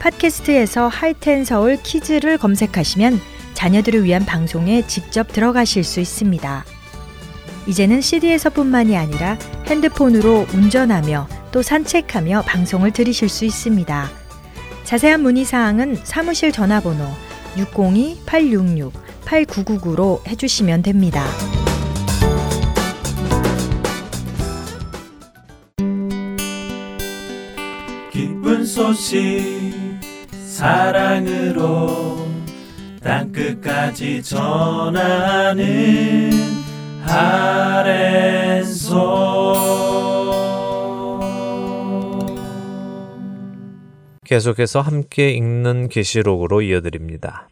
팟캐스트에서 0.00 0.88
할텐 0.88 1.44
서울 1.44 1.80
키즈를 1.80 2.36
검색하시면 2.36 3.20
자녀들을 3.54 4.02
위한 4.02 4.26
방송에 4.26 4.84
직접 4.88 5.28
들어가실 5.28 5.84
수 5.84 6.00
있습니다. 6.00 6.64
이제는 7.68 8.00
CD에서뿐만이 8.00 8.96
아니라 8.96 9.38
핸드폰으로 9.68 10.48
운전하며 10.52 11.28
또 11.52 11.62
산책하며 11.62 12.42
방송을 12.42 12.90
들으실 12.90 13.28
수 13.28 13.44
있습니다. 13.44 14.10
자세한 14.82 15.22
문의 15.22 15.44
사항은 15.44 16.00
사무실 16.02 16.50
전화번호 16.50 17.27
602-866-8999로 17.64 20.26
해주시면 20.26 20.82
됩니다. 20.82 21.24
기쁜 28.12 28.64
소식 28.64 29.74
사랑으로 30.46 32.26
땅끝까지 33.00 34.22
전하는 34.22 35.66
아랜소 37.06 38.98
계속해서 44.28 44.82
함께 44.82 45.30
읽는 45.30 45.88
계시록으로 45.88 46.60
이어드립니다. 46.60 47.48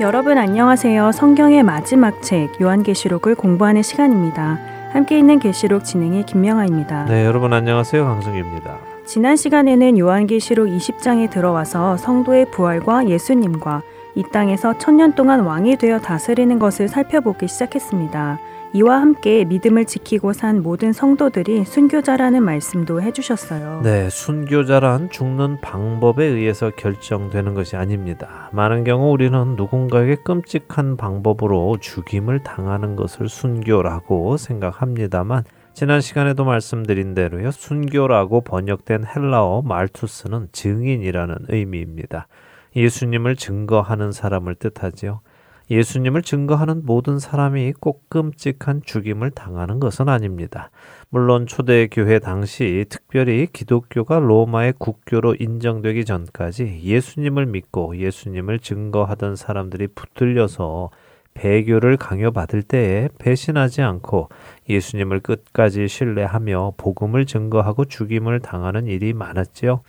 여러분 0.00 0.38
안녕하세요. 0.38 1.10
성경의 1.10 1.64
마지막 1.64 2.22
책 2.22 2.60
요한계시록을 2.60 3.34
공부하는 3.34 3.82
시간입니다. 3.82 4.60
함께 4.92 5.18
있는 5.18 5.40
계시록 5.40 5.84
진행의 5.84 6.24
김명아입니다. 6.26 7.06
네, 7.06 7.26
여러분 7.26 7.52
안녕하세요. 7.52 8.04
강승규입니다. 8.04 8.89
지난 9.10 9.34
시간에는 9.34 9.98
요한계시록 9.98 10.68
20장에 10.68 11.28
들어와서 11.30 11.96
성도의 11.96 12.52
부활과 12.52 13.08
예수님과 13.08 13.82
이 14.14 14.22
땅에서 14.32 14.78
천년 14.78 15.16
동안 15.16 15.40
왕이 15.40 15.78
되어 15.78 15.98
다스리는 15.98 16.60
것을 16.60 16.86
살펴보기 16.86 17.48
시작했습니다. 17.48 18.38
이와 18.72 19.00
함께 19.00 19.44
믿음을 19.44 19.84
지키고 19.84 20.32
산 20.32 20.62
모든 20.62 20.92
성도들이 20.92 21.64
순교자라는 21.64 22.44
말씀도 22.44 23.02
해주셨어요. 23.02 23.80
네, 23.82 24.08
순교자란 24.08 25.10
죽는 25.10 25.60
방법에 25.60 26.24
의해서 26.24 26.70
결정되는 26.70 27.54
것이 27.54 27.74
아닙니다. 27.74 28.48
많은 28.52 28.84
경우 28.84 29.10
우리는 29.10 29.56
누군가에게 29.56 30.18
끔찍한 30.22 30.96
방법으로 30.96 31.78
죽임을 31.80 32.44
당하는 32.44 32.94
것을 32.94 33.28
순교라고 33.28 34.36
생각합니다만 34.36 35.42
지난 35.80 36.02
시간에도 36.02 36.44
말씀드린 36.44 37.14
대로요. 37.14 37.50
순교라고 37.50 38.42
번역된 38.42 39.06
헬라어 39.06 39.62
말투스는 39.62 40.48
증인이라는 40.52 41.46
의미입니다. 41.48 42.28
예수님을 42.76 43.34
증거하는 43.34 44.12
사람을 44.12 44.56
뜻하지요. 44.56 45.22
예수님을 45.70 46.20
증거하는 46.20 46.84
모든 46.84 47.18
사람이 47.18 47.72
꼭 47.80 48.10
끔찍한 48.10 48.82
죽임을 48.84 49.30
당하는 49.30 49.80
것은 49.80 50.10
아닙니다. 50.10 50.70
물론 51.08 51.46
초대교회 51.46 52.18
당시 52.18 52.84
특별히 52.90 53.46
기독교가 53.50 54.18
로마의 54.18 54.74
국교로 54.76 55.36
인정되기 55.40 56.04
전까지 56.04 56.80
예수님을 56.84 57.46
믿고 57.46 57.96
예수님을 57.96 58.58
증거하던 58.58 59.34
사람들이 59.34 59.86
붙들려서 59.94 60.90
배교를 61.34 61.96
강요받을 61.96 62.62
때에 62.62 63.08
배신하지 63.18 63.80
않고 63.80 64.28
예수님을 64.68 65.20
끝까지 65.20 65.88
신뢰하며 65.88 66.74
복음을 66.76 67.24
증거하고 67.24 67.86
죽임을 67.86 68.40
당하는 68.40 68.86
일이 68.86 69.14
많았지요. 69.14 69.80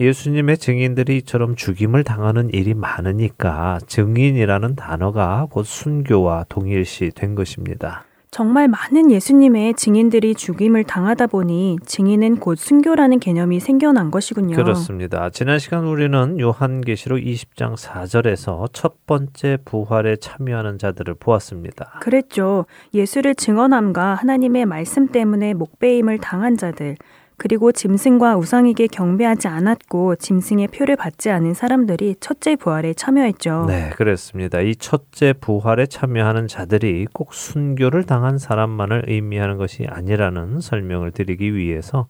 예수님의 0.00 0.58
증인들이 0.58 1.18
이처럼 1.18 1.54
죽임을 1.56 2.04
당하는 2.04 2.50
일이 2.50 2.72
많으니까 2.72 3.78
증인이라는 3.86 4.76
단어가 4.76 5.46
곧 5.50 5.64
순교와 5.64 6.46
동일시 6.48 7.10
된 7.14 7.34
것입니다. 7.34 8.05
정말 8.36 8.68
많은 8.68 9.10
예수님의 9.10 9.72
증인들이 9.76 10.34
죽임을 10.34 10.84
당하다 10.84 11.28
보니 11.28 11.78
증인은 11.86 12.36
곧 12.36 12.56
순교라는 12.58 13.18
개념이 13.18 13.60
생겨난 13.60 14.10
것이군요. 14.10 14.56
그렇습니다. 14.56 15.30
지난 15.30 15.58
시간 15.58 15.86
우리는 15.86 16.38
요한계시록 16.38 17.18
20장 17.18 17.76
4절에서 17.78 18.68
첫 18.74 19.06
번째 19.06 19.56
부활에 19.64 20.16
참여하는 20.16 20.76
자들을 20.76 21.14
보았습니다. 21.14 22.00
그랬죠. 22.02 22.66
예수를 22.92 23.34
증언함과 23.34 24.16
하나님의 24.16 24.66
말씀 24.66 25.06
때문에 25.06 25.54
목배임을 25.54 26.18
당한 26.18 26.58
자들, 26.58 26.96
그리고 27.38 27.70
짐승과 27.70 28.36
우상에게 28.36 28.86
경배하지 28.86 29.48
않았고 29.48 30.16
짐승의 30.16 30.68
표를 30.68 30.96
받지 30.96 31.30
않은 31.30 31.52
사람들이 31.54 32.16
첫째 32.18 32.56
부활에 32.56 32.94
참여했죠. 32.94 33.66
네, 33.68 33.90
그렇습니다. 33.90 34.60
이 34.60 34.74
첫째 34.74 35.34
부활에 35.34 35.86
참여하는 35.86 36.48
자들이 36.48 37.06
꼭 37.12 37.34
순교를 37.34 38.04
당한 38.04 38.38
사람만을 38.38 39.04
의미하는 39.08 39.58
것이 39.58 39.86
아니라는 39.86 40.60
설명을 40.60 41.10
드리기 41.10 41.54
위해서 41.54 42.08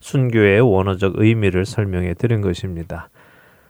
순교의 0.00 0.60
원어적 0.60 1.14
의미를 1.16 1.64
설명해 1.64 2.14
드린 2.14 2.40
것입니다. 2.40 3.08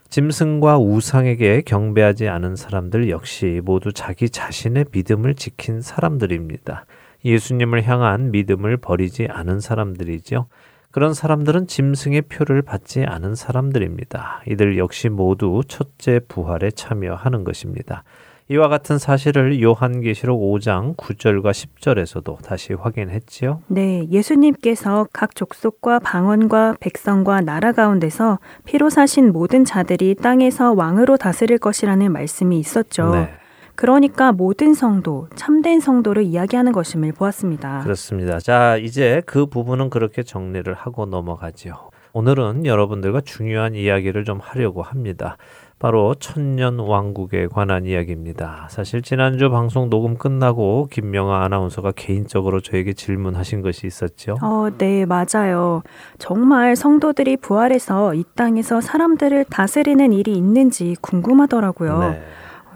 짐승과 0.08 0.78
우상에게 0.78 1.62
경배하지 1.62 2.28
않은 2.28 2.56
사람들 2.56 3.10
역시 3.10 3.60
모두 3.64 3.92
자기 3.92 4.30
자신의 4.30 4.86
믿음을 4.92 5.34
지킨 5.34 5.80
사람들입니다. 5.80 6.86
예수님을 7.24 7.82
향한 7.84 8.30
믿음을 8.30 8.76
버리지 8.76 9.28
않은 9.30 9.60
사람들이죠. 9.60 10.46
그런 10.94 11.12
사람들은 11.12 11.66
짐승의 11.66 12.22
표를 12.22 12.62
받지 12.62 13.02
않은 13.04 13.34
사람들입니다. 13.34 14.42
이들 14.46 14.78
역시 14.78 15.08
모두 15.08 15.62
첫째 15.66 16.20
부활에 16.28 16.70
참여하는 16.70 17.42
것입니다. 17.42 18.04
이와 18.48 18.68
같은 18.68 18.98
사실을 18.98 19.60
요한계시록 19.60 20.40
5장 20.40 20.96
9절과 20.96 21.50
10절에서도 21.50 22.40
다시 22.44 22.74
확인했지요. 22.74 23.62
네, 23.66 24.06
예수님께서 24.08 25.08
각 25.12 25.34
족속과 25.34 25.98
방언과 25.98 26.76
백성과 26.78 27.40
나라 27.40 27.72
가운데서 27.72 28.38
피로 28.64 28.88
사신 28.88 29.32
모든 29.32 29.64
자들이 29.64 30.14
땅에서 30.14 30.74
왕으로 30.74 31.16
다스릴 31.16 31.58
것이라는 31.58 32.12
말씀이 32.12 32.56
있었죠. 32.56 33.10
네. 33.10 33.30
그러니까 33.74 34.32
모든 34.32 34.74
성도, 34.74 35.28
참된 35.34 35.80
성도를 35.80 36.22
이야기하는 36.22 36.72
것임을 36.72 37.12
보았습니다. 37.12 37.80
그렇습니다. 37.82 38.38
자, 38.38 38.76
이제 38.76 39.22
그 39.26 39.46
부분은 39.46 39.90
그렇게 39.90 40.22
정리를 40.22 40.72
하고 40.72 41.06
넘어가지요. 41.06 41.90
오늘은 42.12 42.64
여러분들과 42.64 43.20
중요한 43.22 43.74
이야기를 43.74 44.24
좀 44.24 44.38
하려고 44.40 44.82
합니다. 44.82 45.36
바로 45.80 46.14
천년 46.14 46.78
왕국에 46.78 47.48
관한 47.48 47.84
이야기입니다. 47.84 48.68
사실 48.70 49.02
지난주 49.02 49.50
방송 49.50 49.90
녹음 49.90 50.16
끝나고 50.16 50.86
김명아 50.90 51.44
아나운서가 51.44 51.92
개인적으로 51.96 52.60
저에게 52.60 52.92
질문하신 52.92 53.62
것이 53.62 53.88
있었죠. 53.88 54.36
어, 54.40 54.68
네, 54.78 55.04
맞아요. 55.04 55.82
정말 56.18 56.76
성도들이 56.76 57.36
부활해서 57.38 58.14
이 58.14 58.24
땅에서 58.36 58.80
사람들을 58.80 59.46
다스리는 59.50 60.12
일이 60.12 60.34
있는지 60.36 60.94
궁금하더라고요. 61.00 61.98
네. 61.98 62.22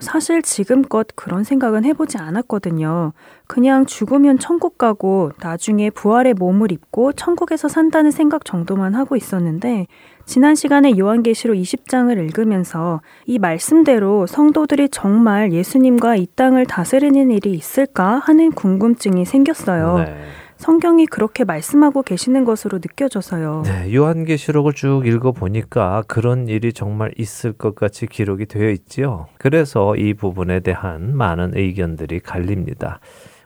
사실 0.01 0.43
지금껏 0.43 1.07
그런 1.15 1.45
생각은 1.45 1.85
해보지 1.85 2.19
않았거든요. 2.19 3.13
그냥 3.47 3.87
죽으면 3.87 4.39
천국 4.39 4.79
가고 4.79 5.33
나중에 5.41 5.91
부활의 5.91 6.35
몸을 6.35 6.73
입고 6.73 7.13
천국에서 7.13 7.69
산다는 7.69 8.11
생각 8.11 8.45
정도만 8.45 8.95
하고 8.95 9.17
있었는데 9.17 9.87
지난 10.25 10.55
시간에 10.55 10.99
요한계시록 10.99 11.57
20장을 11.57 12.17
읽으면서 12.19 13.01
이 13.25 13.39
말씀대로 13.39 14.27
성도들이 14.27 14.91
정말 14.91 15.53
예수님과 15.53 16.17
이 16.17 16.27
땅을 16.37 16.67
다스리는 16.67 17.31
일이 17.31 17.53
있을까 17.53 18.19
하는 18.19 18.53
궁금증이 18.53 19.25
생겼어요. 19.25 19.99
네. 19.99 20.15
성경이 20.59 21.07
그렇게 21.07 21.45
말씀하고 21.45 22.03
계시는 22.03 22.45
것으로 22.45 22.79
느껴져서요. 22.79 23.63
네, 23.65 23.95
요한계시록을 23.95 24.73
쭉 24.75 25.07
읽어 25.07 25.33
보니까 25.33 26.03
그런 26.09 26.49
일이 26.49 26.73
정말 26.73 27.13
있을 27.17 27.53
것 27.53 27.75
같이 27.77 28.07
기록이 28.07 28.47
되어 28.47 28.71
있지요. 28.71 29.27
그래서 29.39 29.95
이 29.97 30.15
부분에 30.15 30.61
대한 30.61 31.17
많은 31.17 31.57
의견들이 31.57 32.21
갈립니다. 32.21 32.99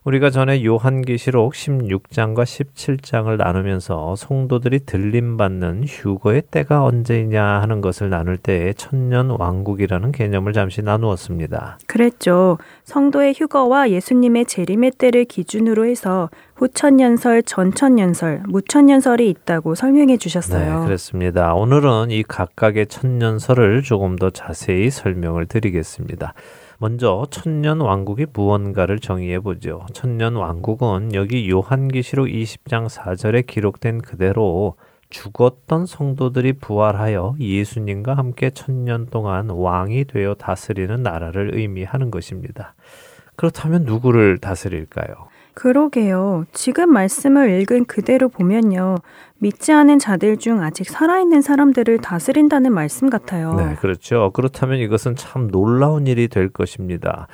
우리가 0.04 0.30
전에 0.30 0.64
요한계시록 0.64 1.52
16장과 1.52 2.42
17장을 2.42 3.36
나누면서 3.36 4.16
성도들이 4.16 4.80
들림받는 4.80 5.84
휴거의 5.86 6.42
때가 6.50 6.82
언제이냐 6.82 7.40
하는 7.40 7.80
것을 7.80 8.10
나눌 8.10 8.36
때에 8.36 8.72
천년 8.72 9.30
왕국이라는 9.30 10.10
개념을 10.10 10.54
잠시 10.54 10.82
나누었습니다. 10.82 11.78
그랬죠. 11.86 12.58
성도의 12.82 13.34
휴거와 13.36 13.90
예수님의 13.90 14.46
재림의 14.46 14.92
때를 14.98 15.24
기준으로 15.24 15.86
해서 15.86 16.30
후천년설, 16.56 17.44
전천년설, 17.44 18.42
무천년설이 18.48 19.28
있다고 19.30 19.76
설명해 19.76 20.16
주셨어요. 20.16 20.80
네, 20.80 20.86
그렇습니다. 20.86 21.54
오늘은 21.54 22.10
이 22.10 22.24
각각의 22.24 22.88
천년설을 22.88 23.82
조금 23.82 24.16
더 24.16 24.30
자세히 24.30 24.90
설명을 24.90 25.46
드리겠습니다. 25.46 26.34
먼저 26.82 27.28
천년 27.30 27.80
왕국이 27.80 28.26
무언가를 28.32 28.98
정의해 28.98 29.38
보죠. 29.38 29.86
천년 29.92 30.34
왕국은 30.34 31.14
여기 31.14 31.48
요한계시록 31.48 32.26
20장 32.26 32.88
4절에 32.88 33.46
기록된 33.46 34.02
그대로 34.02 34.74
죽었던 35.08 35.86
성도들이 35.86 36.54
부활하여 36.54 37.36
예수님과 37.38 38.14
함께 38.14 38.50
천년 38.50 39.06
동안 39.06 39.48
왕이 39.50 40.06
되어 40.06 40.34
다스리는 40.34 41.04
나라를 41.04 41.54
의미하는 41.54 42.10
것입니다. 42.10 42.74
그렇다면 43.36 43.84
누구를 43.84 44.38
다스릴까요? 44.38 45.28
그러게요. 45.54 46.44
지금 46.52 46.92
말씀을 46.92 47.60
읽은 47.60 47.84
그대로 47.84 48.28
보면요. 48.28 48.96
믿지 49.38 49.72
않은 49.72 49.98
자들 49.98 50.36
중 50.36 50.62
아직 50.62 50.88
살아있는 50.88 51.42
사람들을 51.42 51.98
다스린다는 51.98 52.72
말씀 52.72 53.10
같아요. 53.10 53.54
네, 53.54 53.74
그렇죠. 53.80 54.30
그렇다면 54.34 54.78
이것은 54.78 55.16
참 55.16 55.50
놀라운 55.50 56.06
일이 56.06 56.28
될 56.28 56.48
것입니다. 56.48 57.26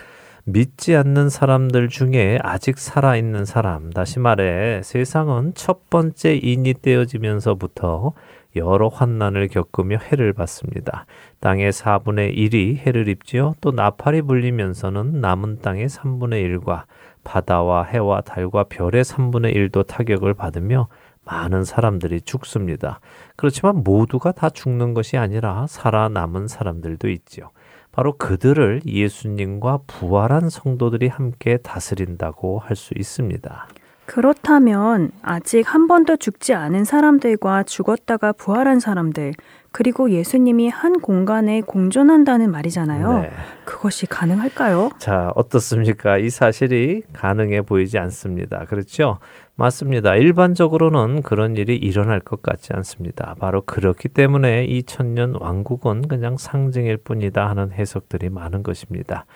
믿지 0.44 0.96
않는 0.96 1.28
사람들 1.28 1.88
중에 1.88 2.38
아직 2.42 2.78
살아있는 2.78 3.44
사람, 3.44 3.90
다시 3.90 4.18
말해 4.18 4.80
세상은 4.82 5.52
첫 5.54 5.90
번째 5.90 6.36
인이 6.36 6.72
떼어지면서부터 6.80 8.14
여러 8.56 8.88
환난을 8.88 9.48
겪으며 9.48 9.98
해를 9.98 10.32
받습니다. 10.32 11.04
땅의 11.40 11.72
4분의 11.72 12.34
1이 12.34 12.78
해를 12.78 13.08
입지요. 13.08 13.56
또 13.60 13.72
나팔이 13.72 14.22
불리면서는 14.22 15.20
남은 15.20 15.60
땅의 15.60 15.88
3분의 15.88 16.58
1과 16.58 16.84
바다와 17.28 17.84
해와 17.84 18.22
달과 18.22 18.64
별의 18.64 19.04
3분의 19.04 19.54
1도 19.54 19.86
타격을 19.86 20.32
받으며 20.32 20.88
많은 21.26 21.62
사람들이 21.62 22.22
죽습니다. 22.22 23.00
그렇지만 23.36 23.82
모두가 23.84 24.32
다 24.32 24.48
죽는 24.48 24.94
것이 24.94 25.18
아니라 25.18 25.66
살아남은 25.68 26.48
사람들도 26.48 27.10
있지요. 27.10 27.50
바로 27.92 28.16
그들을 28.16 28.80
예수님과 28.86 29.80
부활한 29.86 30.48
성도들이 30.48 31.08
함께 31.08 31.58
다스린다고 31.58 32.60
할 32.60 32.74
수 32.76 32.94
있습니다. 32.96 33.68
그렇다면 34.06 35.10
아직 35.20 35.62
한 35.74 35.86
번도 35.86 36.16
죽지 36.16 36.54
않은 36.54 36.84
사람들과 36.84 37.64
죽었다가 37.64 38.32
부활한 38.32 38.80
사람들, 38.80 39.34
그리고 39.70 40.10
예수님이 40.10 40.68
한 40.68 41.00
공간에 41.00 41.60
공존한다는 41.60 42.50
말이잖아요. 42.50 43.20
네. 43.20 43.30
그것이 43.64 44.06
가능할까요? 44.06 44.90
자, 44.98 45.30
어떻습니까? 45.34 46.18
이 46.18 46.30
사실이 46.30 47.02
가능해 47.12 47.62
보이지 47.62 47.98
않습니다. 47.98 48.64
그렇죠? 48.64 49.18
맞습니다. 49.56 50.14
일반적으로는 50.14 51.22
그런 51.22 51.56
일이 51.56 51.76
일어날 51.76 52.20
것 52.20 52.42
같지 52.42 52.72
않습니다. 52.74 53.34
바로 53.40 53.60
그렇기 53.62 54.08
때문에 54.08 54.64
이 54.66 54.84
천년 54.84 55.34
왕국은 55.38 56.06
그냥 56.06 56.36
상징일 56.38 56.98
뿐이다 56.98 57.48
하는 57.48 57.72
해석들이 57.72 58.30
많은 58.30 58.62
것입니다. 58.62 59.26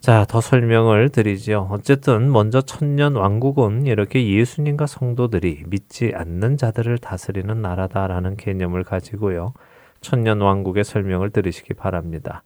자, 0.00 0.26
더 0.28 0.42
설명을 0.42 1.08
드리죠. 1.08 1.68
어쨌든 1.70 2.30
먼저 2.30 2.60
천년 2.60 3.16
왕국은 3.16 3.86
이렇게 3.86 4.30
예수님과 4.30 4.86
성도들이 4.86 5.64
믿지 5.66 6.12
않는 6.14 6.58
자들을 6.58 6.98
다스리는 6.98 7.60
나라다라는 7.62 8.36
개념을 8.36 8.84
가지고요. 8.84 9.54
천년 10.00 10.40
왕국의 10.40 10.84
설명을 10.84 11.30
들으시기 11.30 11.74
바랍니다. 11.74 12.42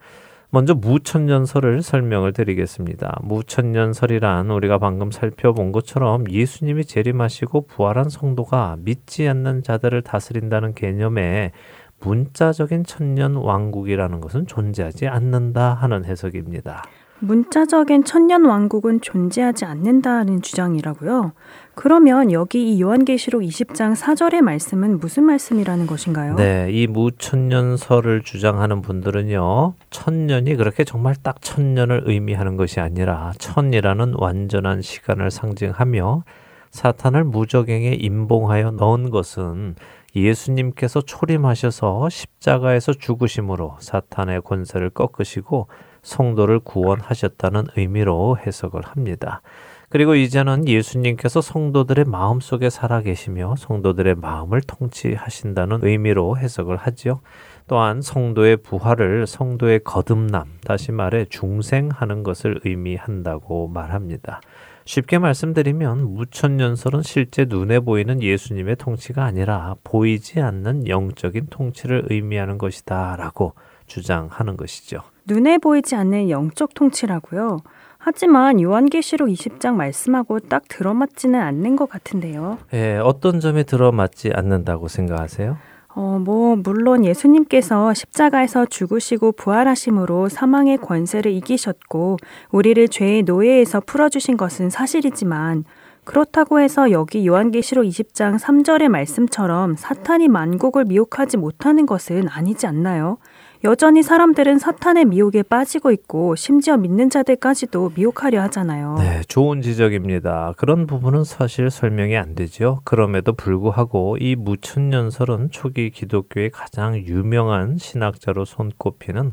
먼저 0.50 0.72
무천년설을 0.72 1.82
설명을 1.82 2.32
드리겠습니다. 2.32 3.18
무천년설이란 3.22 4.50
우리가 4.50 4.78
방금 4.78 5.10
살펴본 5.10 5.72
것처럼 5.72 6.30
예수님이 6.30 6.84
재림하시고 6.84 7.66
부활한 7.66 8.08
성도가 8.08 8.76
믿지 8.78 9.28
않는 9.28 9.64
자들을 9.64 10.02
다스린다는 10.02 10.74
개념에 10.74 11.50
문자적인 11.98 12.84
천년 12.84 13.34
왕국이라는 13.34 14.20
것은 14.20 14.46
존재하지 14.46 15.08
않는다 15.08 15.74
하는 15.74 16.04
해석입니다. 16.04 16.84
문자적인 17.24 18.04
천년 18.04 18.44
왕국은 18.44 19.00
존재하지 19.00 19.64
않는다는 19.64 20.42
주장이라고요. 20.42 21.32
그러면 21.74 22.30
여기 22.30 22.72
이 22.72 22.80
요한계시록 22.80 23.42
20장 23.42 23.96
4절의 23.96 24.42
말씀은 24.42 25.00
무슨 25.00 25.24
말씀이라는 25.24 25.86
것인가요? 25.86 26.36
네, 26.36 26.68
이 26.70 26.86
무천년설을 26.86 28.22
주장하는 28.22 28.82
분들은요. 28.82 29.74
천년이 29.90 30.56
그렇게 30.56 30.84
정말 30.84 31.16
딱 31.20 31.42
천년을 31.42 32.04
의미하는 32.06 32.56
것이 32.56 32.80
아니라 32.80 33.32
천이라는 33.38 34.14
완전한 34.18 34.82
시간을 34.82 35.30
상징하며 35.30 36.24
사탄을 36.70 37.24
무적행에 37.24 37.94
임봉하여 37.94 38.72
넣은 38.72 39.10
것은 39.10 39.76
예수님께서 40.14 41.00
초림하셔서 41.00 42.08
십자가에서 42.08 42.92
죽으심으로 42.92 43.76
사탄의 43.80 44.42
권세를 44.42 44.90
꺾으시고 44.90 45.66
성도를 46.04 46.60
구원하셨다는 46.60 47.64
의미로 47.76 48.38
해석을 48.38 48.82
합니다. 48.82 49.42
그리고 49.88 50.14
이제는 50.14 50.66
예수님께서 50.66 51.40
성도들의 51.40 52.06
마음 52.06 52.40
속에 52.40 52.68
살아 52.68 53.00
계시며 53.00 53.54
성도들의 53.56 54.16
마음을 54.16 54.60
통치하신다는 54.60 55.80
의미로 55.82 56.36
해석을 56.36 56.76
하지요. 56.76 57.20
또한 57.66 58.02
성도의 58.02 58.58
부활을 58.58 59.26
성도의 59.26 59.84
거듭남, 59.84 60.46
다시 60.64 60.90
말해 60.92 61.26
중생하는 61.26 62.22
것을 62.24 62.60
의미한다고 62.64 63.68
말합니다. 63.68 64.40
쉽게 64.84 65.18
말씀드리면 65.18 66.12
무천년설은 66.12 67.02
실제 67.02 67.46
눈에 67.46 67.80
보이는 67.80 68.20
예수님의 68.20 68.76
통치가 68.76 69.24
아니라 69.24 69.76
보이지 69.84 70.40
않는 70.40 70.88
영적인 70.88 71.46
통치를 71.50 72.06
의미하는 72.10 72.58
것이다 72.58 73.16
라고 73.16 73.54
주장하는 73.86 74.56
것이죠. 74.56 75.02
눈에 75.26 75.58
보이지 75.58 75.94
않는 75.94 76.30
영적 76.30 76.74
통치라고요. 76.74 77.58
하지만 77.98 78.60
요한계시록 78.60 79.28
20장 79.28 79.74
말씀하고 79.74 80.38
딱 80.40 80.64
들어맞지는 80.68 81.40
않는 81.40 81.76
것 81.76 81.88
같은데요. 81.88 82.58
예, 82.74 82.98
어떤 82.98 83.40
점에 83.40 83.62
들어맞지 83.62 84.32
않는다고 84.34 84.88
생각하세요? 84.88 85.56
어, 85.96 86.20
뭐, 86.22 86.56
물론 86.56 87.04
예수님께서 87.04 87.94
십자가에서 87.94 88.66
죽으시고 88.66 89.32
부활하심으로 89.32 90.28
사망의 90.28 90.78
권세를 90.78 91.32
이기셨고, 91.32 92.18
우리를 92.50 92.88
죄의 92.88 93.22
노예에서 93.22 93.80
풀어 93.80 94.08
주신 94.08 94.36
것은 94.36 94.70
사실이지만, 94.70 95.64
그렇다고 96.04 96.60
해서 96.60 96.90
여기 96.90 97.26
요한계시록 97.26 97.86
20장 97.86 98.38
3절의 98.38 98.88
말씀처럼 98.88 99.76
사탄이 99.76 100.28
만국을 100.28 100.84
미혹하지 100.84 101.38
못하는 101.38 101.86
것은 101.86 102.28
아니지 102.28 102.66
않나요? 102.66 103.18
여전히 103.64 104.02
사람들은 104.02 104.58
사탄의 104.58 105.06
미혹에 105.06 105.42
빠지고 105.42 105.90
있고 105.90 106.36
심지어 106.36 106.76
믿는 106.76 107.08
자들까지도 107.08 107.92
미혹하려 107.96 108.42
하잖아요. 108.42 108.96
네, 108.98 109.22
좋은 109.26 109.62
지적입니다. 109.62 110.52
그런 110.58 110.86
부분은 110.86 111.24
사실 111.24 111.70
설명이 111.70 112.14
안 112.14 112.34
되죠. 112.34 112.80
그럼에도 112.84 113.32
불구하고 113.32 114.18
이 114.20 114.36
무천년설은 114.36 115.50
초기 115.50 115.88
기독교의 115.88 116.50
가장 116.50 116.98
유명한 116.98 117.78
신학자로 117.78 118.44
손꼽히는 118.44 119.32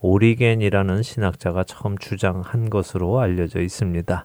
오리겐이라는 0.00 1.02
신학자가 1.02 1.62
처음 1.62 1.96
주장한 1.98 2.70
것으로 2.70 3.20
알려져 3.20 3.60
있습니다. 3.60 4.24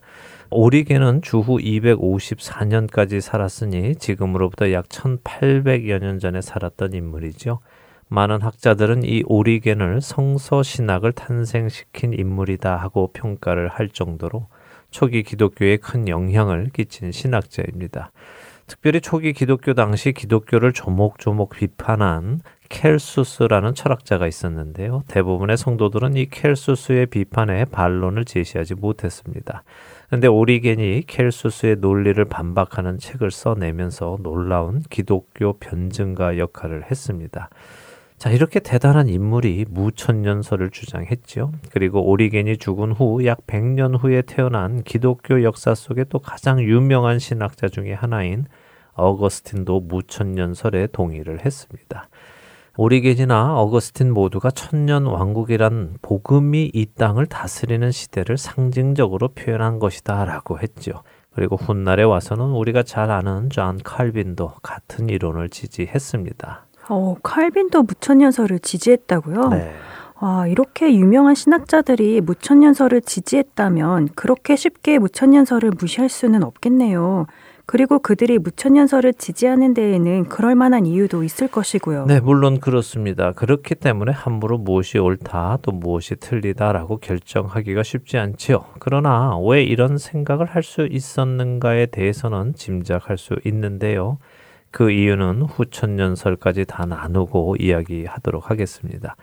오리겐은 0.50 1.22
주후 1.22 1.58
254년까지 1.58 3.22
살았으니 3.22 3.98
지금으로부터 3.98 4.72
약 4.72 4.88
1800여 4.90 6.00
년 6.00 6.18
전에 6.18 6.42
살았던 6.42 6.94
인물이죠. 6.94 7.60
많은 8.14 8.44
학자들은 8.44 9.02
이 9.06 9.24
오리겐을 9.26 10.02
성서 10.02 10.62
신학을 10.62 11.14
탄생시킨 11.14 12.14
인물이다 12.14 12.78
하고 12.78 13.10
평가를 13.12 13.70
할 13.70 13.90
정도로 13.90 14.50
초기 14.92 15.24
기독교에 15.24 15.78
큰 15.78 16.08
영향을 16.08 16.70
끼친 16.72 17.12
신학자입니다. 17.12 18.12
특별히 18.68 19.02
초기 19.02 19.34
기독교 19.34 19.74
당시 19.74 20.14
기독교를 20.14 20.74
조목조목 20.74 21.56
비판한 21.56 22.42
켈수스라는 22.70 23.74
철학자가 23.74 24.28
있었는데요. 24.28 25.02
대부분의 25.08 25.58
성도들은 25.58 26.16
이 26.16 26.28
켈수스의 26.28 27.08
비판에 27.08 27.66
반론을 27.66 28.26
제시하지 28.26 28.76
못했습니다. 28.76 29.64
근데 30.12 30.28
오리겐이 30.28 31.06
켈수스의 31.08 31.78
논리를 31.78 32.24
반박하는 32.26 33.00
책을 33.00 33.32
써내면서 33.32 34.20
놀라운 34.22 34.84
기독교 34.92 35.54
변증가 35.54 36.38
역할을 36.38 36.92
했습니다. 36.92 37.50
자, 38.24 38.30
이렇게 38.30 38.62
대단한 38.62 39.10
인물이 39.10 39.66
무천년설을 39.70 40.70
주장했지요. 40.70 41.52
그리고 41.72 42.02
오리겐이 42.10 42.56
죽은 42.56 42.94
후 42.94 43.26
약 43.26 43.46
100년 43.48 44.02
후에 44.02 44.22
태어난 44.22 44.82
기독교 44.82 45.44
역사 45.44 45.76
속에 45.76 46.06
또 46.06 46.20
가장 46.20 46.62
유명한 46.62 47.20
신학자 47.20 47.68
중의 47.68 47.94
하나인 47.94 48.46
어거스틴도 48.94 49.82
무천년설에 49.82 50.88
동의를 50.94 51.46
했습니다. 51.46 52.08
오리겐이나 52.78 53.60
어거스틴 53.60 54.14
모두가 54.14 54.52
천년 54.52 55.06
왕국이란 55.06 55.98
복음이 56.02 56.72
이 56.74 56.86
땅을 56.96 57.26
다스리는 57.26 57.92
시대를 57.92 58.38
상징적으로 58.38 59.34
표현한 59.34 59.80
것이다라고 59.80 60.60
했죠. 60.60 61.04
그리고 61.34 61.58
훗날에 61.58 62.04
와서는 62.04 62.46
우리가 62.46 62.84
잘 62.84 63.12
아는 63.12 63.50
존 63.50 63.80
칼빈도 63.84 64.54
같은 64.64 65.10
이론을 65.10 65.50
지지했습니다. 65.50 66.68
어, 66.90 67.16
칼빈도 67.24 67.84
무천년설을 67.84 68.60
지지했다고요? 68.60 69.50
네. 69.50 69.74
아, 70.20 70.48
이렇게 70.48 70.94
유명한 70.96 71.36
신학자들이 71.36 72.22
무천년설을 72.22 73.02
지지했다면 73.02 74.10
그렇게 74.16 74.56
쉽게 74.56 75.00
무천년설을 75.00 75.72
무시할 75.78 76.08
수는 76.10 76.44
없겠네요. 76.44 77.26
그리고 77.66 78.00
그들이 78.00 78.40
무천년설을 78.40 79.14
지지하는 79.14 79.74
데에는 79.74 80.26
그럴 80.26 80.54
만한 80.54 80.86
이유도 80.86 81.24
있을 81.24 81.48
것이고요. 81.48 82.06
네, 82.08 82.20
물론 82.20 82.60
그렇습니다. 82.60 83.32
그렇기 83.32 83.76
때문에 83.76 84.12
함부로 84.12 84.58
무엇이 84.58 84.98
옳다 84.98 85.60
또 85.62 85.72
무엇이 85.72 86.18
틀리다라고 86.18 86.98
결정하기가 86.98 87.84
쉽지 87.84 88.18
않지요. 88.18 88.66
그러나 88.80 89.38
왜 89.40 89.64
이런 89.64 89.98
생각을 89.98 90.46
할 90.46 90.62
수 90.64 90.88
있었는가에 90.90 91.86
대해서는 91.88 92.54
짐작할 92.56 93.18
수 93.18 93.36
있는데요. 93.46 94.18
그 94.74 94.90
이유는 94.90 95.44
후천년설까지 95.44 96.66
다 96.66 96.88
나누고 96.88 97.58
이야기하도록 97.60 98.50
하겠습니다. 98.50 99.16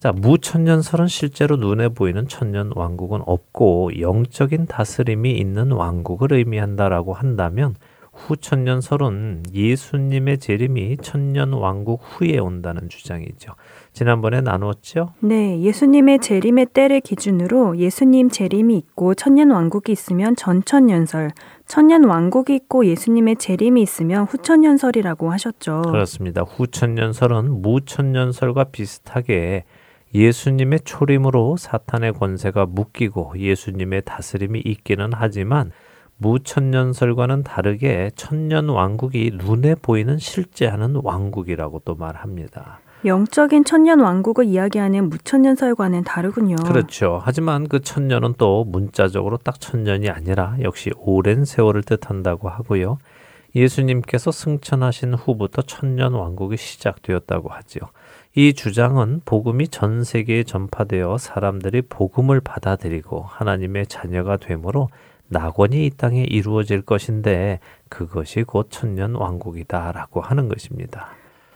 자, 0.00 0.12
무천년설은 0.12 1.08
실제로 1.08 1.56
눈에 1.56 1.90
보이는 1.90 2.26
천년 2.26 2.72
왕국은 2.74 3.20
없고 3.26 4.00
영적인 4.00 4.64
다스림이 4.64 5.32
있는 5.32 5.72
왕국을 5.72 6.32
의미한다라고 6.32 7.12
한다면 7.12 7.74
후천년설은 8.14 9.42
예수님의 9.52 10.38
재림이 10.38 10.96
천년 11.02 11.52
왕국 11.52 12.00
후에 12.02 12.38
온다는 12.38 12.88
주장이죠. 12.88 13.52
지난번에 13.94 14.40
나누었죠? 14.40 15.10
네, 15.20 15.60
예수님의 15.60 16.18
재림의 16.18 16.66
때를 16.72 17.00
기준으로 17.00 17.78
예수님 17.78 18.28
재림이 18.28 18.76
있고 18.76 19.14
천년 19.14 19.52
왕국이 19.52 19.92
있으면 19.92 20.34
전천년설, 20.34 21.30
천년 21.66 22.04
왕국이 22.04 22.56
있고 22.56 22.86
예수님의 22.86 23.36
재림이 23.36 23.80
있으면 23.80 24.24
후천년설이라고 24.24 25.30
하셨죠. 25.30 25.82
그렇습니다. 25.82 26.42
후천년설은 26.42 27.62
무천년설과 27.62 28.64
비슷하게 28.64 29.64
예수님의 30.12 30.80
초림으로 30.84 31.56
사탄의 31.56 32.14
권세가 32.14 32.66
묶이고 32.66 33.34
예수님의 33.36 34.02
다스림이 34.04 34.60
있기는 34.64 35.10
하지만 35.12 35.70
무천년설과는 36.16 37.44
다르게 37.44 38.10
천년 38.16 38.68
왕국이 38.68 39.32
눈에 39.36 39.76
보이는 39.76 40.18
실제하는 40.18 41.00
왕국이라고 41.02 41.82
또 41.84 41.94
말합니다. 41.94 42.80
영적인 43.04 43.64
천년 43.64 44.00
왕국을 44.00 44.46
이야기하는 44.46 45.10
무천년설과는 45.10 46.04
다르군요. 46.04 46.56
그렇죠. 46.56 47.20
하지만 47.22 47.68
그 47.68 47.80
천년은 47.80 48.34
또 48.38 48.64
문자적으로 48.64 49.36
딱 49.36 49.60
천년이 49.60 50.08
아니라 50.08 50.56
역시 50.62 50.90
오랜 50.96 51.44
세월을 51.44 51.82
뜻한다고 51.82 52.48
하고요. 52.48 52.98
예수님께서 53.54 54.32
승천하신 54.32 55.14
후부터 55.14 55.62
천년 55.62 56.14
왕국이 56.14 56.56
시작되었다고 56.56 57.50
하지요. 57.50 57.82
이 58.34 58.52
주장은 58.52 59.20
복음이 59.24 59.68
전 59.68 60.02
세계에 60.02 60.42
전파되어 60.42 61.18
사람들이 61.18 61.82
복음을 61.82 62.40
받아들이고 62.40 63.22
하나님의 63.22 63.86
자녀가 63.86 64.36
되므로 64.38 64.88
낙원이 65.28 65.86
이 65.86 65.90
땅에 65.90 66.24
이루어질 66.24 66.82
것인데 66.82 67.60
그것이 67.88 68.42
곧 68.42 68.68
천년 68.70 69.14
왕국이다라고 69.14 70.20
하는 70.20 70.48
것입니다. 70.48 71.10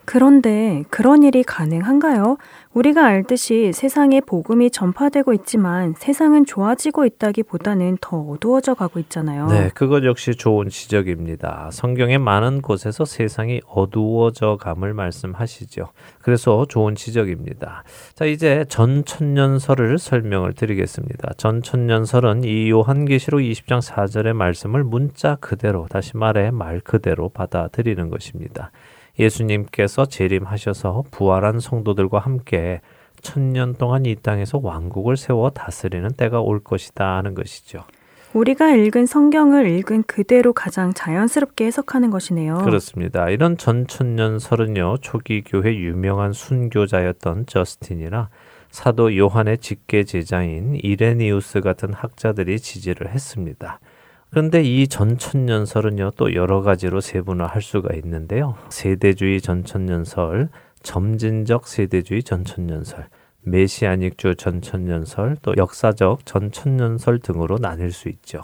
그런데 0.09 0.85
그런 0.89 1.23
일이 1.23 1.43
가능한가요? 1.43 2.39
우리가 2.73 3.05
알듯이 3.05 3.73
세상에 3.75 4.23
복음이 4.23 4.71
전파되고 4.71 5.35
있지만 5.35 5.93
세상은 5.99 6.47
좋아지고 6.47 7.05
있다기보다는 7.05 7.99
더 8.01 8.17
어두워져 8.17 8.73
가고 8.73 9.01
있잖아요. 9.01 9.49
네, 9.49 9.71
그것 9.75 10.05
역시 10.05 10.35
좋은 10.35 10.71
지적입니다. 10.71 11.69
성경의 11.73 12.21
많은 12.21 12.63
곳에서 12.63 13.05
세상이 13.05 13.61
어두워져 13.67 14.57
감을 14.59 14.95
말씀하시죠. 14.95 15.91
그래서 16.23 16.65
좋은 16.67 16.95
지적입니다. 16.95 17.85
자, 18.15 18.25
이제 18.25 18.65
전천년설을 18.71 19.99
설명을 19.99 20.55
드리겠습니다. 20.55 21.35
전천년설은 21.37 22.45
이 22.45 22.71
요한계시록 22.71 23.41
20장 23.41 23.83
4절의 23.87 24.33
말씀을 24.33 24.85
문자 24.85 25.35
그대로 25.35 25.87
다시 25.91 26.17
말해 26.17 26.51
말 26.51 26.81
그대로 26.81 27.29
받아들이는 27.29 28.09
것입니다. 28.09 28.71
예수님께서 29.19 30.07
재림하셔서 30.07 31.05
부활한 31.11 31.61
성도들과 31.61 32.19
함께 32.19 32.81
천년 33.21 33.75
동안 33.75 34.07
이 34.07 34.15
땅에서 34.15 34.61
왕국을 34.63 35.17
세워 35.17 35.51
다스리는 35.51 36.09
때가 36.17 36.41
올 36.41 36.63
것이다 36.63 37.17
하는 37.17 37.35
것이죠. 37.35 37.85
우리가 38.35 38.75
읽은 38.75 39.07
성경을 39.07 39.67
읽은 39.67 40.03
그대로 40.05 40.53
가장 40.53 40.93
자연스럽게 40.93 41.65
해석하는 41.65 42.11
것이네요. 42.11 42.59
그렇습니다. 42.59 43.31
이런 43.31 43.57
전천년설은요, 43.57 44.99
초기 45.01 45.43
교회 45.43 45.75
유명한 45.75 46.33
순교자였던 46.33 47.47
저스틴이나 47.47 48.29
사도 48.71 49.17
요한의 49.17 49.59
직계 49.59 50.05
제자인 50.05 50.77
이레니우스 50.77 51.61
같은 51.63 51.95
학자들이 51.95 52.61
지지를 52.61 53.09
했습니다. 53.09 53.81
그런데 54.31 54.63
이 54.63 54.89
전천년설은요, 54.89 56.13
또 56.17 56.35
여러 56.35 56.61
가지로 56.61 57.01
세분화할 57.01 57.63
수가 57.63 57.95
있는데요. 57.97 58.57
세대주의 58.69 59.41
전천년설, 59.41 60.51
점진적 60.83 61.67
세대주의 61.67 62.23
전천년설, 62.23 63.09
메시아닉주 63.43 64.35
전천년설, 64.37 65.39
또 65.43 65.55
역사적 65.57 66.27
전천년설 66.27 67.21
등으로 67.21 67.59
나뉠 67.59 67.91
수 67.91 68.09
있죠. 68.11 68.43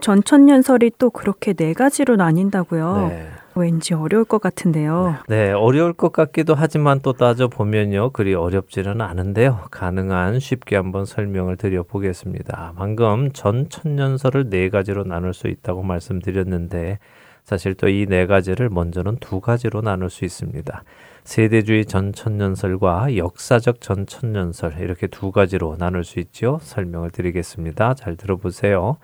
전천년설이 0.00 0.92
또 0.98 1.10
그렇게 1.10 1.52
네 1.52 1.72
가지로 1.72 2.16
나뉜다고요? 2.16 3.08
네. 3.08 3.28
왠지 3.56 3.94
어려울 3.94 4.24
것 4.24 4.40
같은데요. 4.40 5.16
네, 5.28 5.50
어려울 5.50 5.92
것 5.92 6.12
같기도 6.12 6.54
하지만 6.54 7.00
또 7.00 7.12
따져 7.12 7.48
보면요. 7.48 8.10
그리 8.10 8.32
어렵지는 8.34 9.00
않은데요. 9.00 9.62
가능한 9.70 10.38
쉽게 10.38 10.76
한번 10.76 11.04
설명을 11.04 11.56
드려 11.56 11.82
보겠습니다. 11.82 12.74
방금 12.76 13.32
전천년설을 13.32 14.50
네 14.50 14.68
가지로 14.68 15.04
나눌 15.04 15.34
수 15.34 15.48
있다고 15.48 15.82
말씀드렸는데 15.82 16.98
사실 17.44 17.74
또 17.74 17.88
이 17.88 18.06
네 18.08 18.26
가지를 18.26 18.68
먼저는 18.70 19.16
두 19.18 19.40
가지로 19.40 19.80
나눌 19.82 20.10
수 20.10 20.24
있습니다. 20.24 20.84
세대주의 21.24 21.84
전천년설과 21.86 23.16
역사적 23.16 23.80
전천년설 23.80 24.76
이렇게 24.80 25.06
두 25.08 25.32
가지로 25.32 25.76
나눌 25.76 26.04
수 26.04 26.20
있죠. 26.20 26.60
설명을 26.62 27.10
드리겠습니다. 27.10 27.94
잘 27.94 28.16
들어보세요. 28.16 28.96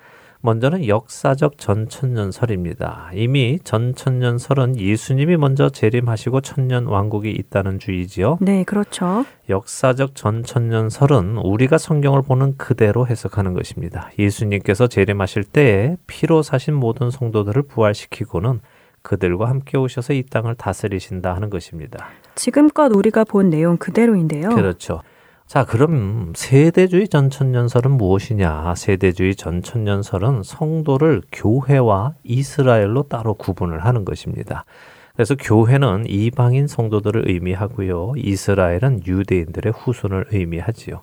먼저는 0.47 0.86
역사적 0.86 1.59
전천년설입니다. 1.59 3.11
이미 3.14 3.59
전천년설은 3.64 4.78
예수님이 4.78 5.36
먼저 5.36 5.68
재림하시고 5.68 6.40
천년 6.40 6.86
왕국이 6.86 7.32
있다는 7.32 7.80
주의지요. 7.80 8.38
네, 8.40 8.62
그렇죠. 8.62 9.24
역사적 9.49 10.14
전천년설은 10.14 11.38
우리가 11.38 11.78
성경을 11.78 12.22
보는 12.22 12.59
그대로 12.59 13.09
해석하는 13.09 13.55
것입니다. 13.55 14.11
예수님께서 14.20 14.86
재림하실 14.86 15.42
때에 15.42 15.97
피로 16.07 16.42
사신 16.42 16.74
모든 16.74 17.11
성도들을 17.11 17.62
부활시키고는 17.62 18.61
그들과 19.03 19.49
함께 19.49 19.76
오셔서 19.76 20.12
이 20.12 20.22
땅을 20.22 20.55
다스리신다 20.55 21.34
하는 21.34 21.51
것입니다. 21.51 22.07
지금껏 22.36 22.94
우리가 22.94 23.24
본 23.24 23.51
내용 23.51 23.78
그대로인데요. 23.78 24.51
그렇죠. 24.51 25.03
자, 25.47 25.64
그럼 25.64 26.32
세대주의 26.34 27.07
전천년설은 27.07 27.92
무엇이냐? 27.92 28.74
세대주의 28.74 29.36
전천년설은 29.36 30.42
성도를 30.42 31.22
교회와 31.30 32.14
이스라엘로 32.24 33.05
따로 33.05 33.34
구분을 33.34 33.84
하는 33.84 34.05
것입니다. 34.05 34.64
그래서 35.14 35.36
교회는 35.36 36.07
이방인 36.09 36.66
성도들을 36.66 37.28
의미하고요. 37.28 38.14
이스라엘은 38.16 39.07
유대인들의 39.07 39.72
후손을 39.72 40.26
의미하지요. 40.32 41.03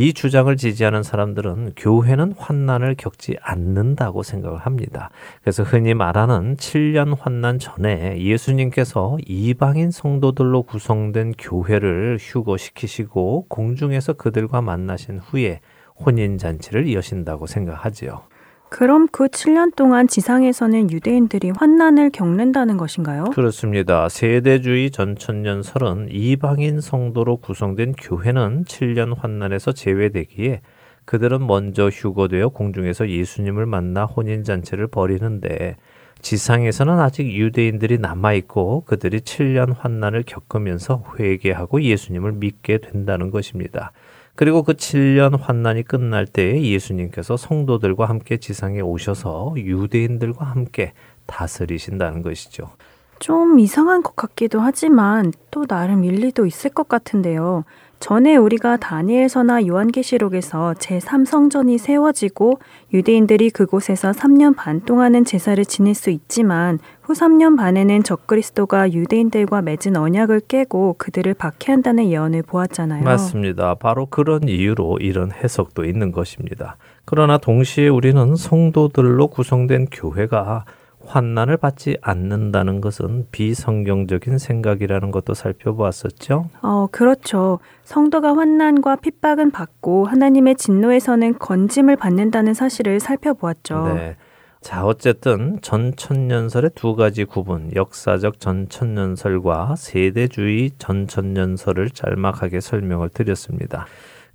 이 0.00 0.12
주장을 0.12 0.56
지지하는 0.56 1.02
사람들은 1.02 1.72
교회는 1.76 2.34
환난을 2.38 2.94
겪지 2.94 3.36
않는다고 3.42 4.22
생각을 4.22 4.58
합니다. 4.58 5.10
그래서 5.42 5.64
흔히 5.64 5.92
말하는 5.92 6.54
7년 6.54 7.16
환난 7.18 7.58
전에 7.58 8.22
예수님께서 8.22 9.16
이방인 9.26 9.90
성도들로 9.90 10.62
구성된 10.62 11.34
교회를 11.36 12.18
휴거시키시고 12.20 13.46
공중에서 13.48 14.12
그들과 14.12 14.62
만나신 14.62 15.18
후에 15.18 15.58
혼인 15.98 16.38
잔치를 16.38 16.94
여신다고 16.94 17.48
생각하지요. 17.48 18.22
그럼 18.70 19.08
그 19.10 19.28
7년 19.28 19.74
동안 19.74 20.06
지상에서는 20.08 20.90
유대인들이 20.90 21.50
환난을 21.56 22.10
겪는다는 22.10 22.76
것인가요? 22.76 23.24
그렇습니다. 23.24 24.08
세대주의 24.08 24.90
전천년설은 24.90 26.08
이방인 26.10 26.80
성도로 26.80 27.38
구성된 27.38 27.92
교회는 27.92 28.64
7년 28.64 29.16
환난에서 29.16 29.72
제외되기에 29.72 30.60
그들은 31.06 31.46
먼저 31.46 31.88
휴거되어 31.88 32.50
공중에서 32.50 33.08
예수님을 33.08 33.64
만나 33.64 34.04
혼인잔치를 34.04 34.88
벌이는데 34.88 35.76
지상에서는 36.20 36.98
아직 36.98 37.32
유대인들이 37.32 37.98
남아있고 37.98 38.82
그들이 38.84 39.20
7년 39.20 39.74
환난을 39.78 40.24
겪으면서 40.26 41.04
회개하고 41.18 41.80
예수님을 41.82 42.32
믿게 42.32 42.78
된다는 42.78 43.30
것입니다. 43.30 43.92
그리고 44.38 44.62
그 44.62 44.74
7년 44.74 45.36
환난이 45.36 45.82
끝날 45.82 46.24
때에 46.24 46.62
예수님께서 46.62 47.36
성도들과 47.36 48.08
함께 48.08 48.36
지상에 48.36 48.80
오셔서 48.80 49.54
유대인들과 49.56 50.44
함께 50.44 50.92
다스리신다는 51.26 52.22
것이죠. 52.22 52.70
좀 53.18 53.58
이상한 53.58 54.00
것 54.04 54.14
같기도 54.14 54.60
하지만 54.60 55.32
또 55.50 55.66
나름 55.66 56.04
일리도 56.04 56.46
있을 56.46 56.70
것 56.70 56.86
같은데요. 56.88 57.64
전에 58.00 58.36
우리가 58.36 58.76
다니엘서나 58.76 59.66
요한계시록에서 59.66 60.74
제3성전이 60.78 61.78
세워지고 61.78 62.60
유대인들이 62.92 63.50
그곳에서 63.50 64.12
3년 64.12 64.56
반 64.56 64.80
동안은 64.80 65.24
제사를 65.24 65.62
지낼 65.64 65.94
수 65.94 66.10
있지만 66.10 66.78
후 67.02 67.12
3년 67.12 67.56
반에는 67.56 68.04
적그리스도가 68.04 68.92
유대인들과 68.92 69.62
맺은 69.62 69.96
언약을 69.96 70.42
깨고 70.46 70.94
그들을 70.98 71.34
박해한다는 71.34 72.08
예언을 72.10 72.42
보았잖아요. 72.42 73.02
맞습니다. 73.02 73.74
바로 73.74 74.06
그런 74.06 74.48
이유로 74.48 74.98
이런 75.00 75.32
해석도 75.32 75.84
있는 75.84 76.12
것입니다. 76.12 76.76
그러나 77.04 77.38
동시에 77.38 77.88
우리는 77.88 78.36
성도들로 78.36 79.28
구성된 79.28 79.86
교회가 79.90 80.64
환난을 81.08 81.56
받지 81.56 81.96
않는다는 82.02 82.80
것은 82.80 83.26
비성경적인 83.32 84.38
생각이라는 84.38 85.10
것도 85.10 85.34
살펴보았었죠. 85.34 86.50
어, 86.62 86.86
그렇죠. 86.92 87.58
성도가 87.84 88.36
환난과 88.36 88.96
핍박은 88.96 89.50
받고 89.50 90.06
하나님의 90.06 90.56
진노에서는 90.56 91.38
건짐을 91.38 91.96
받는다는 91.96 92.54
사실을 92.54 93.00
살펴보았죠. 93.00 93.94
네. 93.94 94.16
자, 94.60 94.84
어쨌든 94.84 95.60
전천년설의 95.62 96.72
두 96.74 96.96
가지 96.96 97.24
구분, 97.24 97.70
역사적 97.74 98.40
전천년설과 98.40 99.76
세대주의 99.76 100.72
전천년설을 100.78 101.90
짤막하게 101.90 102.60
설명을 102.60 103.08
드렸습니다. 103.10 103.86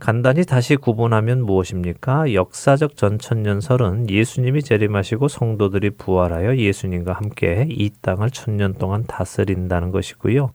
간단히 0.04 0.44
다시 0.44 0.76
구분하면 0.76 1.46
무엇입니까? 1.46 2.34
역사적 2.34 2.98
전천년설은 2.98 4.10
예수님이 4.10 4.62
재림하시고 4.62 5.30
성도들이 5.30 5.92
부활하여 5.92 6.58
예수님과 6.58 7.14
함께 7.14 7.66
이 7.70 7.90
땅을 8.02 8.32
천년 8.32 8.74
동안 8.74 9.06
다스린다는 9.08 9.92
것이고요. 9.92 10.52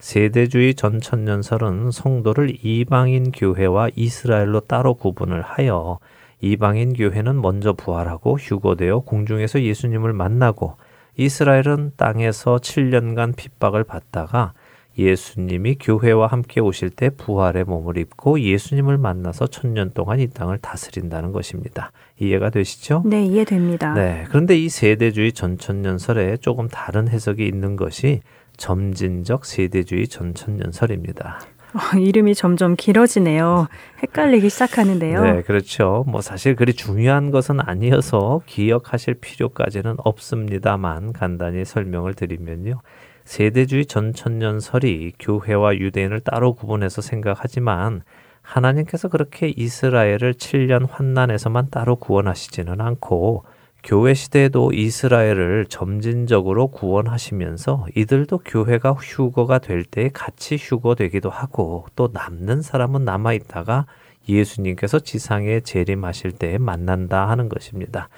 세대주의 0.00 0.74
전천년설은 0.74 1.92
성도를 1.92 2.58
이방인 2.62 3.32
교회와 3.32 3.88
이스라엘로 3.96 4.60
따로 4.60 4.92
구분을 4.92 5.40
하여 5.40 5.98
이방인 6.42 6.92
교회는 6.92 7.40
먼저 7.40 7.72
부활하고 7.72 8.36
휴거되어 8.38 8.98
공중에서 8.98 9.62
예수님을 9.62 10.12
만나고 10.12 10.76
이스라엘은 11.16 11.92
땅에서 11.96 12.56
7년간 12.56 13.34
핍박을 13.34 13.84
받다가 13.84 14.52
예수님이 15.00 15.76
교회와 15.80 16.26
함께 16.26 16.60
오실 16.60 16.90
때 16.90 17.10
부활의 17.10 17.64
몸을 17.64 17.96
입고 17.96 18.40
예수님을 18.40 18.98
만나서 18.98 19.46
천년 19.46 19.92
동안 19.94 20.20
이 20.20 20.28
땅을 20.28 20.58
다스린다는 20.58 21.32
것입니다. 21.32 21.92
이해가 22.18 22.50
되시죠? 22.50 23.02
네, 23.06 23.24
이해됩니다. 23.24 23.94
네. 23.94 24.24
그런데 24.28 24.56
이 24.56 24.68
세대주의 24.68 25.32
전천년설에 25.32 26.36
조금 26.38 26.68
다른 26.68 27.08
해석이 27.08 27.46
있는 27.46 27.76
것이 27.76 28.20
점진적 28.56 29.46
세대주의 29.46 30.06
전천년설입니다. 30.08 31.40
어, 31.72 31.98
이름이 31.98 32.34
점점 32.34 32.74
길어지네요. 32.74 33.68
헷갈리기 34.02 34.50
시작하는데요. 34.50 35.22
네, 35.22 35.42
그렇죠. 35.42 36.04
뭐 36.08 36.20
사실 36.20 36.56
그리 36.56 36.74
중요한 36.74 37.30
것은 37.30 37.60
아니어서 37.60 38.40
기억하실 38.46 39.14
필요까지는 39.14 39.96
없습니다만 39.98 41.12
간단히 41.12 41.64
설명을 41.64 42.14
드리면요. 42.14 42.80
세대주의 43.24 43.86
전천년설이 43.86 45.12
교회와 45.18 45.76
유대인을 45.76 46.20
따로 46.20 46.54
구분해서 46.54 47.02
생각하지만 47.02 48.02
하나님께서 48.42 49.08
그렇게 49.08 49.48
이스라엘을 49.48 50.34
7년 50.34 50.86
환난에서만 50.90 51.70
따로 51.70 51.96
구원하시지는 51.96 52.80
않고 52.80 53.44
교회 53.82 54.12
시대에도 54.12 54.72
이스라엘을 54.72 55.66
점진적으로 55.66 56.68
구원하시면서 56.68 57.86
이들도 57.96 58.38
교회가 58.44 58.92
휴거가 58.92 59.58
될 59.58 59.84
때 59.84 60.10
같이 60.12 60.56
휴거되기도 60.56 61.30
하고 61.30 61.86
또 61.96 62.10
남는 62.12 62.60
사람은 62.60 63.04
남아 63.04 63.32
있다가 63.34 63.86
예수님께서 64.28 64.98
지상에 64.98 65.60
재림하실 65.60 66.32
때 66.32 66.58
만난다 66.58 67.28
하는 67.28 67.48
것입니다. 67.48 68.08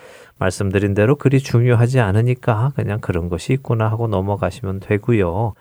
말씀드린 0.43 0.95
대로 0.95 1.17
그리 1.17 1.41
중요하지 1.41 2.01
않으니까 2.01 2.73
그냥 2.75 3.01
그런 3.01 3.29
것이 3.29 3.53
있구나 3.53 3.89
하고 3.89 4.09
넘어가시면 4.09 4.81
되고요. 4.81 5.55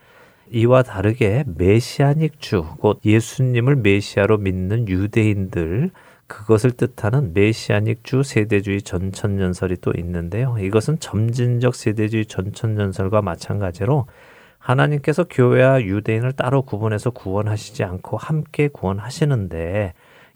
이와 0.52 0.84
다르게 0.84 1.44
메시아닉 1.48 2.42
주, 2.42 2.66
곧 2.80 3.00
예수님을 3.06 3.78
메시아로 3.78 4.38
믿는 4.40 4.88
유대인들, 4.88 5.92
그것을 6.28 6.72
뜻하는 6.72 7.34
메시아닉 7.34 8.04
주 8.04 8.24
세대주의 8.24 8.82
전천년설이 8.82 9.78
또 9.82 9.94
있는데요. 9.98 10.58
이것은 10.60 11.00
점진적 11.00 11.76
세대주의 11.76 12.26
전천년설과 12.26 13.22
마찬가지로 13.22 14.08
하나님께서 14.58 15.26
교회와 15.30 15.82
유대인을 15.82 16.34
따로 16.34 16.62
구분해서 16.62 17.12
구원하시지 17.12 17.84
않고 17.84 18.18
함께 18.18 18.68
구원하시는데 18.68 19.94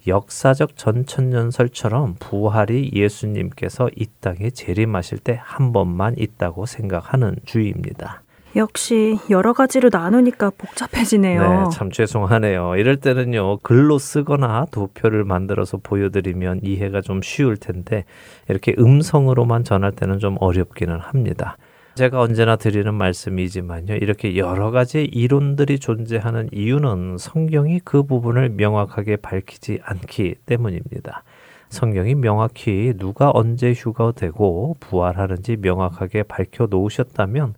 역사적 0.08 0.78
전천년설처럼 0.78 2.16
부활이 2.20 2.92
예수님께서 2.94 3.90
이 3.96 4.08
땅에 4.20 4.50
재림하실 4.50 5.20
때 5.20 5.40
한 5.44 5.74
번만 5.74 6.16
있다고 6.18 6.66
생각하는 6.66 7.36
주의입니다. 7.46 8.22
역시 8.56 9.18
여러 9.30 9.52
가지로 9.52 9.90
나누니까 9.92 10.52
복잡해지네요. 10.58 11.42
네, 11.42 11.64
참 11.74 11.92
죄송하네요. 11.92 12.78
이럴 12.78 12.96
때는요, 12.96 13.58
글로 13.60 13.98
쓰거나 13.98 14.66
도표를 14.72 15.26
만들어서 15.26 15.78
보여드리면 15.84 16.62
이해가 16.64 17.02
좀 17.02 17.22
쉬울 17.22 17.58
텐데, 17.58 18.06
이렇게 18.48 18.74
음성으로만 18.80 19.66
전할 19.66 19.92
때는 19.92 20.20
좀 20.20 20.38
어렵기는 20.40 20.98
합니다. 21.00 21.58
제가 21.96 22.20
언제나 22.20 22.58
드리는 22.58 22.94
말씀이지만요. 22.94 23.96
이렇게 23.96 24.36
여러 24.36 24.70
가지 24.70 25.06
이론들이 25.06 25.80
존재하는 25.80 26.50
이유는 26.52 27.18
성경이 27.18 27.80
그 27.86 28.04
부분을 28.04 28.50
명확하게 28.50 29.16
밝히지 29.16 29.80
않기 29.82 30.36
때문입니다. 30.46 31.24
성경이 31.70 32.16
명확히 32.16 32.94
누가 32.98 33.32
언제 33.34 33.72
휴가되고 33.72 34.76
부활하는지 34.82 35.56
명확하게 35.56 36.24
밝혀 36.24 36.68
놓으셨다면 36.70 37.54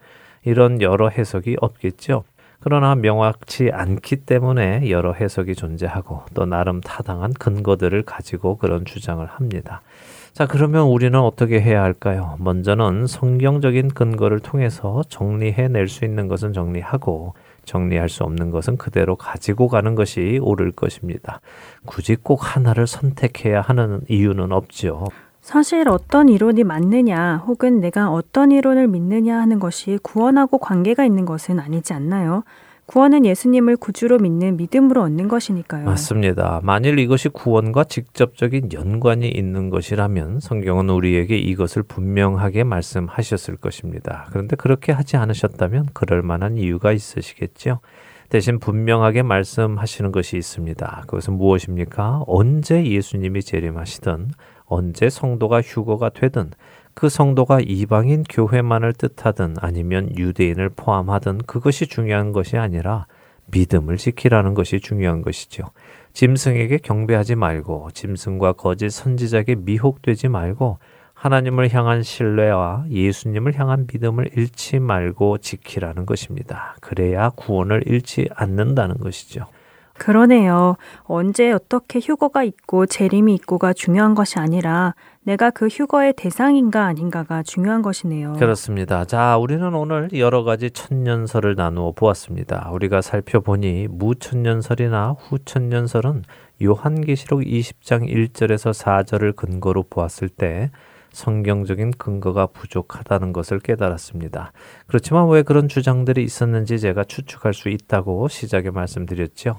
이런 0.45 0.83
여러 0.83 1.09
해석이 1.09 1.57
없겠죠. 1.59 2.23
그러나 2.59 2.93
명확치 2.93 3.71
않기 3.73 4.17
때문에 4.17 4.91
여러 4.91 5.13
해석이 5.13 5.55
존재하고 5.55 6.21
또 6.35 6.45
나름 6.45 6.79
타당한 6.81 7.33
근거들을 7.33 8.03
가지고 8.03 8.57
그런 8.57 8.85
주장을 8.85 9.25
합니다. 9.25 9.81
자, 10.38 10.45
그러면 10.45 10.85
우리는 10.85 11.19
어떻게 11.19 11.59
해야 11.59 11.81
할까요? 11.81 12.35
먼저는 12.38 13.07
성경적인 13.07 13.88
근거를 13.88 14.39
통해서 14.39 15.01
정리해 15.09 15.67
낼 15.67 15.88
수 15.88 16.05
있는 16.05 16.27
것은 16.27 16.53
정리하고 16.53 17.33
정리할 17.65 18.07
수 18.07 18.23
없는 18.23 18.51
것은 18.51 18.77
그대로 18.77 19.15
가지고 19.15 19.67
가는 19.67 19.95
것이 19.95 20.38
옳을 20.43 20.73
것입니다. 20.73 21.41
굳이 21.88 22.15
꼭 22.15 22.55
하나를 22.55 22.85
선택해야 22.85 23.61
하는 23.61 24.01
이유는 24.09 24.51
없죠. 24.51 25.05
사실 25.41 25.89
어떤 25.89 26.29
이론이 26.29 26.65
맞느냐 26.65 27.38
혹은 27.47 27.79
내가 27.79 28.11
어떤 28.11 28.51
이론을 28.51 28.88
믿느냐 28.89 29.39
하는 29.39 29.57
것이 29.57 29.97
구원하고 30.03 30.59
관계가 30.59 31.03
있는 31.03 31.25
것은 31.25 31.59
아니지 31.59 31.93
않나요? 31.93 32.43
구원은 32.88 33.25
예수님을 33.25 33.75
구주로 33.75 34.17
믿는 34.17 34.55
믿음으로 34.55 35.03
얻는 35.03 35.27
것이니까요. 35.27 35.83
맞습니다. 35.85 36.61
만일 36.63 36.97
이것이 36.99 37.27
구원과 37.27 37.83
직접적인 37.83 38.69
연관이 38.71 39.27
있는 39.27 39.69
것이라면 39.69 40.39
성경은 40.39 40.89
우리에게 40.89 41.38
이것을 41.38 41.83
분명하게 41.83 42.63
말씀하셨을 42.63 43.57
것입니다. 43.57 44.27
그런데 44.31 44.55
그렇게 44.55 44.93
하지 44.93 45.17
않으셨다면 45.17 45.89
그럴 45.93 46.21
만한 46.21 46.57
이유가 46.57 46.93
있으시겠죠. 46.93 47.81
대신 48.29 48.59
분명하게 48.59 49.21
말씀하시는 49.21 50.11
것이 50.13 50.38
있습니다. 50.38 51.03
그것은 51.07 51.33
무엇입니까? 51.33 52.23
언제 52.25 52.85
예수님이 52.85 53.41
재림하시든 53.41 54.31
언제 54.65 55.09
성도가 55.09 55.61
휴거가 55.61 56.09
되든 56.09 56.51
그 56.98 57.10
성도가 57.10 57.60
이방인 57.60 58.24
교회만을 58.24 58.91
뜻하든 58.93 59.58
아니면 59.62 60.18
유대인을 60.18 60.70
포함하든 60.70 61.41
그것이 61.45 61.86
중요한 61.86 62.32
것이 62.32 62.58
아니라 62.58 63.06
믿음을 63.52 63.98
지키라는 63.98 64.56
것이 64.56 64.80
중요한 64.80 65.22
것이죠. 65.22 65.66
짐승에게 66.14 66.80
경배하지 66.80 67.36
말고 67.36 67.89
짐승과 67.93 68.54
거짓 68.54 68.89
선지자에게 68.89 69.58
미혹되지 69.60 70.30
말고 70.30 70.80
하나님을 71.14 71.72
향한 71.72 72.02
신뢰와 72.02 72.86
예수님을 72.89 73.60
향한 73.60 73.86
믿음을 73.93 74.32
잃지 74.36 74.80
말고 74.80 75.38
지키라는 75.38 76.08
것입니다. 76.08 76.78
그래야 76.82 77.30
구원을 77.30 77.84
잃지 77.86 78.28
않는다는 78.34 78.98
것이죠. 78.98 79.45
그러네요. 79.98 80.78
언제 81.04 81.52
어떻게 81.52 82.00
휴거가 82.00 82.43
있고 82.43 82.86
재림이 82.86 83.34
있고가 83.36 83.74
중요한 83.74 84.16
것이 84.16 84.39
아니라 84.39 84.93
내가 85.28 85.49
그 85.49 85.67
휴거의 85.67 86.13
대상인가 86.13 86.86
아닌가가 86.86 87.43
중요한 87.43 87.82
것이네요. 87.82 88.38
그렇습니다. 88.39 89.03
자, 89.03 89.36
우리는 89.36 89.73
오늘 89.73 90.07
여러 90.13 90.45
가지 90.45 90.71
천년설을 90.71 91.55
나누어 91.55 91.91
보았습니다. 91.91 92.69
우리가 92.71 93.01
살펴보니 93.01 93.89
무천년설이나 93.89 95.17
후천년설은 95.19 96.23
요한계시록 96.63 97.41
20장 97.41 98.07
1절에서 98.07 98.71
4절을 98.71 99.36
근거로 99.36 99.84
보았을 99.84 100.30
때 100.30 100.71
성경적인 101.11 101.91
근거가 101.97 102.45
부족하다는 102.47 103.34
것을 103.34 103.59
깨달았습니다. 103.59 104.53
그렇지만 104.86 105.28
왜 105.28 105.41
그런 105.41 105.67
주장들이 105.67 106.23
있었는지 106.23 106.80
제가 106.80 107.03
추측할 107.03 107.53
수 107.53 107.67
있다고 107.67 108.30
시작에 108.30 108.69
말씀드렸죠. 108.69 109.57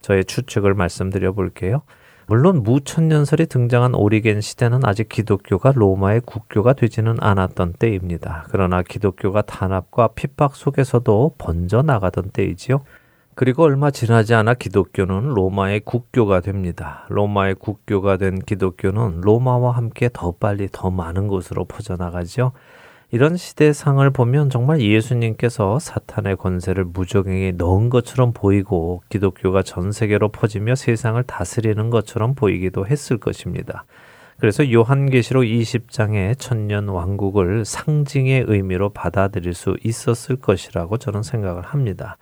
저의 0.00 0.24
추측을 0.24 0.74
말씀드려 0.74 1.32
볼게요. 1.32 1.82
물론 2.30 2.62
무천년설이 2.62 3.46
등장한 3.46 3.94
오리겐 3.94 4.42
시대는 4.42 4.80
아직 4.84 5.08
기독교가 5.08 5.72
로마의 5.74 6.20
국교가 6.26 6.74
되지는 6.74 7.16
않았던 7.20 7.76
때입니다. 7.78 8.44
그러나 8.50 8.82
기독교가 8.82 9.40
탄압과 9.40 10.08
핍박 10.08 10.54
속에서도 10.54 11.36
번져 11.38 11.80
나가던 11.80 12.32
때이지요. 12.34 12.82
그리고 13.34 13.62
얼마 13.62 13.90
지나지 13.90 14.34
않아 14.34 14.52
기독교는 14.52 15.28
로마의 15.28 15.80
국교가 15.86 16.40
됩니다. 16.40 17.06
로마의 17.08 17.54
국교가 17.54 18.18
된 18.18 18.40
기독교는 18.40 19.22
로마와 19.22 19.70
함께 19.70 20.10
더 20.12 20.32
빨리 20.32 20.68
더 20.70 20.90
많은 20.90 21.28
곳으로 21.28 21.64
퍼져나가죠. 21.64 22.52
이런 23.10 23.38
시대상을 23.38 24.10
보면 24.10 24.50
정말 24.50 24.82
예수님께서 24.82 25.78
사탄의 25.78 26.36
권세를 26.36 26.84
무적행에 26.84 27.52
넣은 27.52 27.88
것처럼 27.88 28.34
보이고 28.34 29.02
기독교가 29.08 29.62
전 29.62 29.92
세계로 29.92 30.28
퍼지며 30.28 30.74
세상을 30.74 31.22
다스리는 31.22 31.88
것처럼 31.88 32.34
보이기도 32.34 32.86
했을 32.86 33.16
것입니다. 33.16 33.86
그래서 34.38 34.70
요한계시록 34.70 35.44
20장의 35.44 36.38
천년 36.38 36.88
왕국을 36.88 37.64
상징의 37.64 38.44
의미로 38.46 38.90
받아들일 38.90 39.54
수 39.54 39.78
있었을 39.82 40.36
것이라고 40.36 40.98
저는 40.98 41.22
생각을 41.22 41.62
합니다. 41.62 42.18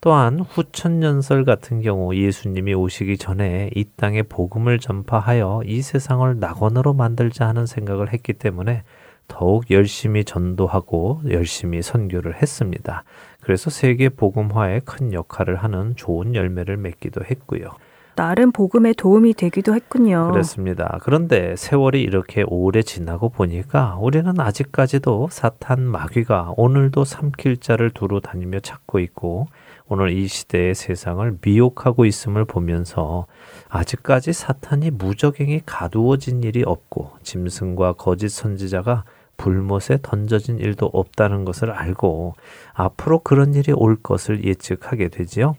또한 0.00 0.38
후천년설 0.38 1.44
같은 1.44 1.82
경우 1.82 2.14
예수님이 2.14 2.74
오시기 2.74 3.18
전에 3.18 3.70
이 3.74 3.84
땅에 3.96 4.22
복음을 4.22 4.78
전파하여 4.78 5.62
이 5.66 5.82
세상을 5.82 6.38
낙원으로 6.38 6.94
만들자 6.94 7.48
하는 7.48 7.66
생각을 7.66 8.12
했기 8.12 8.34
때문에 8.34 8.84
더욱 9.28 9.70
열심히 9.70 10.24
전도하고 10.24 11.20
열심히 11.30 11.82
선교를 11.82 12.42
했습니다. 12.42 13.04
그래서 13.40 13.70
세계 13.70 14.08
복음화에 14.08 14.80
큰 14.84 15.12
역할을 15.12 15.56
하는 15.56 15.94
좋은 15.96 16.34
열매를 16.34 16.76
맺기도 16.76 17.22
했고요. 17.24 17.70
나름 18.18 18.50
복음에 18.50 18.94
도움이 18.94 19.34
되기도 19.34 19.76
했군요. 19.76 20.30
그렇습니다. 20.32 20.98
그런데 21.02 21.54
세월이 21.54 22.02
이렇게 22.02 22.42
오래 22.48 22.82
지나고 22.82 23.28
보니까 23.28 23.96
우리는 24.00 24.40
아직까지도 24.40 25.28
사탄 25.30 25.82
마귀가 25.82 26.54
오늘도 26.56 27.04
삼킬 27.04 27.58
자를 27.58 27.90
두루 27.90 28.20
다니며 28.20 28.58
찾고 28.58 28.98
있고 28.98 29.46
오늘 29.86 30.10
이 30.10 30.26
시대의 30.26 30.74
세상을 30.74 31.38
미혹하고 31.40 32.06
있음을 32.06 32.44
보면서 32.44 33.26
아직까지 33.68 34.32
사탄이 34.32 34.90
무적행이 34.90 35.62
가두어진 35.64 36.42
일이 36.42 36.64
없고 36.66 37.12
짐승과 37.22 37.92
거짓 37.92 38.30
선지자가 38.30 39.04
불못에 39.38 40.00
던져진 40.02 40.58
일도 40.58 40.90
없다는 40.92 41.46
것을 41.46 41.70
알고 41.70 42.34
앞으로 42.74 43.20
그런 43.20 43.54
일이 43.54 43.72
올 43.72 43.96
것을 43.96 44.44
예측하게 44.44 45.08
되지요. 45.08 45.54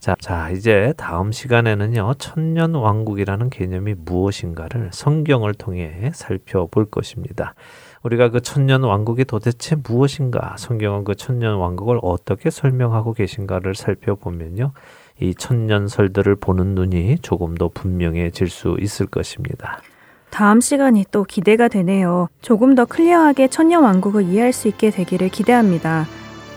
자, 0.00 0.16
자, 0.18 0.48
이제 0.48 0.94
다음 0.96 1.30
시간에는요, 1.30 2.14
천년 2.18 2.74
왕국이라는 2.74 3.50
개념이 3.50 3.94
무엇인가를 3.98 4.88
성경을 4.92 5.52
통해 5.52 6.10
살펴볼 6.14 6.86
것입니다. 6.86 7.54
우리가 8.02 8.30
그 8.30 8.40
천년 8.40 8.82
왕국이 8.82 9.26
도대체 9.26 9.76
무엇인가, 9.76 10.56
성경은 10.58 11.04
그 11.04 11.14
천년 11.14 11.56
왕국을 11.56 11.98
어떻게 12.00 12.48
설명하고 12.48 13.12
계신가를 13.12 13.74
살펴보면요, 13.74 14.72
이 15.20 15.34
천년설들을 15.34 16.36
보는 16.36 16.74
눈이 16.74 17.18
조금 17.18 17.54
더 17.54 17.68
분명해질 17.68 18.48
수 18.48 18.78
있을 18.80 19.04
것입니다. 19.04 19.82
다음 20.30 20.60
시간이 20.60 21.04
또 21.10 21.24
기대가 21.24 21.68
되네요. 21.68 22.28
조금 22.40 22.74
더 22.74 22.84
클리어하게 22.84 23.48
천년 23.48 23.82
왕국을 23.82 24.24
이해할 24.24 24.52
수 24.52 24.68
있게 24.68 24.90
되기를 24.90 25.28
기대합니다. 25.28 26.06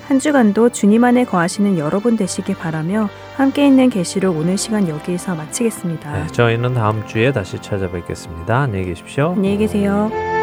한 0.08 0.20
주간도 0.20 0.70
주님 0.70 1.04
안에 1.04 1.24
거하시는 1.26 1.78
여러분 1.78 2.18
되시길 2.18 2.56
바라며 2.56 3.10
함께 3.36 3.66
있는 3.66 3.90
계시록 3.90 4.38
오늘 4.38 4.58
시간 4.58 4.88
여기에서 4.88 5.34
마치겠습니다. 5.34 6.12
네, 6.14 6.28
저희는 6.28 6.74
다음 6.74 7.06
주에 7.08 7.32
다시 7.32 7.58
찾아뵙겠습니다. 7.60 8.62
안녕히 8.62 8.86
계십시오. 8.86 9.34
안녕히 9.36 9.58
계세요. 9.58 10.43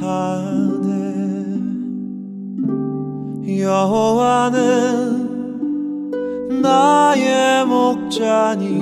하 0.00 0.50
여호와는 3.70 4.60
나의 6.62 7.66
목자니 7.66 8.80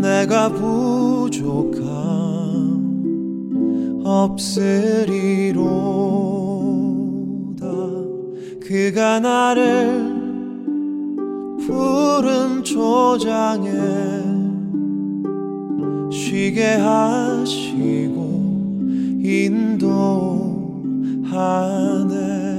내가 0.00 0.48
부족함 0.50 1.82
없으리로다. 4.04 5.18
그가 8.60 9.20
나를 9.20 10.16
푸른 11.66 12.62
초장에 12.62 13.70
쉬게 16.10 16.76
하시고 16.76 18.37
인도 19.20 20.82
하네. 21.24 22.58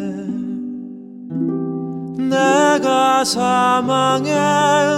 내가 2.30 3.24
사망의 3.24 4.34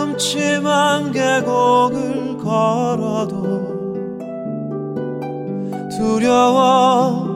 음침한 0.04 1.12
계곡을 1.12 2.38
걸어도 2.38 3.62
두려워하지 6.22 7.36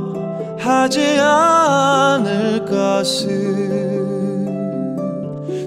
않을 1.20 2.66
것을 2.66 3.76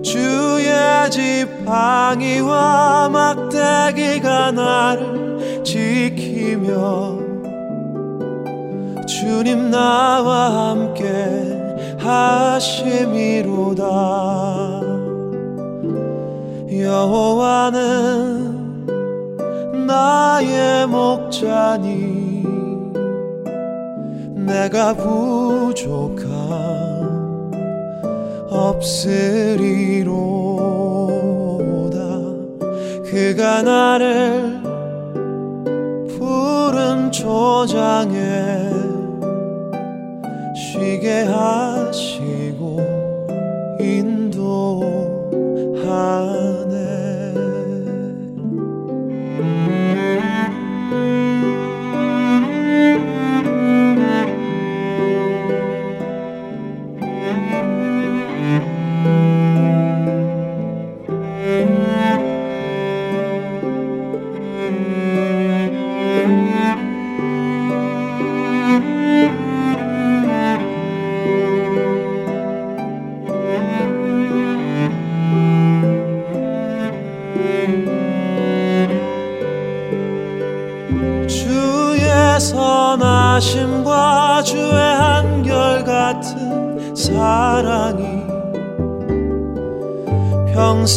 주의 0.03 1.11
지팡이와 1.11 3.09
막대기가 3.09 4.51
나를 4.53 5.63
지키며 5.65 7.18
주님 9.21 9.71
나와 9.73 10.71
함께 10.71 11.05
하심이로다. 11.99 13.83
여호와는 16.71 17.77
나의 19.89 20.87
목자니 20.87 22.45
내가 24.37 24.95
부족함 24.95 26.29
없으리로다. 28.49 29.49
그가 33.05 33.63
나를 33.63 34.63
푸른 36.07 37.11
초장에 37.11 38.78
쉬게 40.89 41.25
하시고 41.25 42.79
인도하 43.79 44.89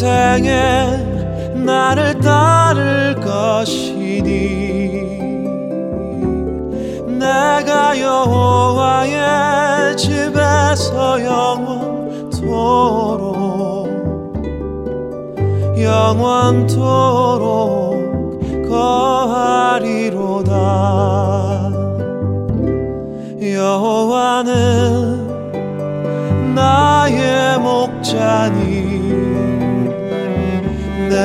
평생에 0.01 1.53
나를 1.63 2.19
따를 2.21 3.15
것이니 3.21 4.31
내가 7.19 7.99
여호와의 7.99 9.95
집에서 9.95 11.23
영원토록 11.23 12.41
영원토록 15.77 17.30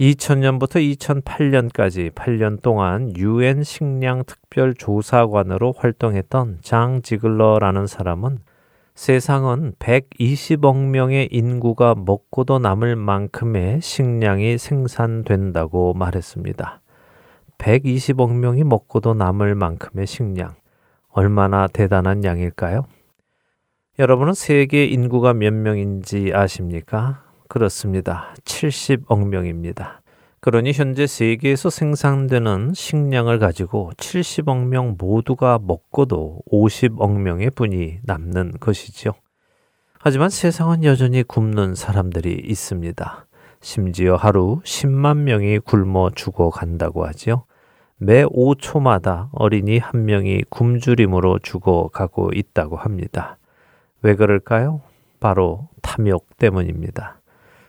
2000년부터 0.00 0.80
2008년까지 0.96 2.10
8년 2.12 2.62
동안 2.62 3.14
유엔 3.18 3.62
식량 3.62 4.24
특별 4.24 4.72
조사관으로 4.72 5.74
활동했던 5.76 6.60
장 6.62 7.02
지글러라는 7.02 7.86
사람은 7.86 8.38
세상은 8.94 9.74
120억 9.78 10.88
명의 10.88 11.28
인구가 11.30 11.94
먹고도 11.94 12.60
남을 12.60 12.96
만큼의 12.96 13.82
식량이 13.82 14.56
생산된다고 14.56 15.92
말했습니다. 15.92 16.80
120억 17.58 18.34
명이 18.34 18.64
먹고도 18.64 19.12
남을 19.12 19.54
만큼의 19.54 20.06
식량. 20.06 20.54
얼마나 21.10 21.66
대단한 21.66 22.24
양일까요? 22.24 22.86
여러분은 23.98 24.32
세계 24.32 24.86
인구가 24.86 25.34
몇 25.34 25.52
명인지 25.52 26.32
아십니까? 26.34 27.29
그렇습니다. 27.50 28.32
70억 28.44 29.26
명입니다. 29.26 30.02
그러니 30.38 30.72
현재 30.72 31.08
세계에서 31.08 31.68
생산되는 31.68 32.72
식량을 32.74 33.40
가지고 33.40 33.90
70억 33.96 34.66
명 34.66 34.94
모두가 34.96 35.58
먹고도 35.60 36.42
50억 36.50 37.18
명의 37.18 37.50
분이 37.50 37.98
남는 38.04 38.52
것이지요. 38.60 39.12
하지만 39.98 40.30
세상은 40.30 40.84
여전히 40.84 41.24
굶는 41.24 41.74
사람들이 41.74 42.40
있습니다. 42.46 43.26
심지어 43.60 44.14
하루 44.14 44.60
10만 44.64 45.18
명이 45.18 45.58
굶어 45.58 46.10
죽어간다고 46.14 47.04
하지요. 47.04 47.44
매 47.96 48.24
5초마다 48.24 49.28
어린이 49.32 49.78
한 49.78 50.06
명이 50.06 50.44
굶주림으로 50.50 51.40
죽어가고 51.40 52.30
있다고 52.32 52.76
합니다. 52.76 53.38
왜 54.02 54.14
그럴까요? 54.14 54.82
바로 55.18 55.68
탐욕 55.82 56.38
때문입니다. 56.38 57.19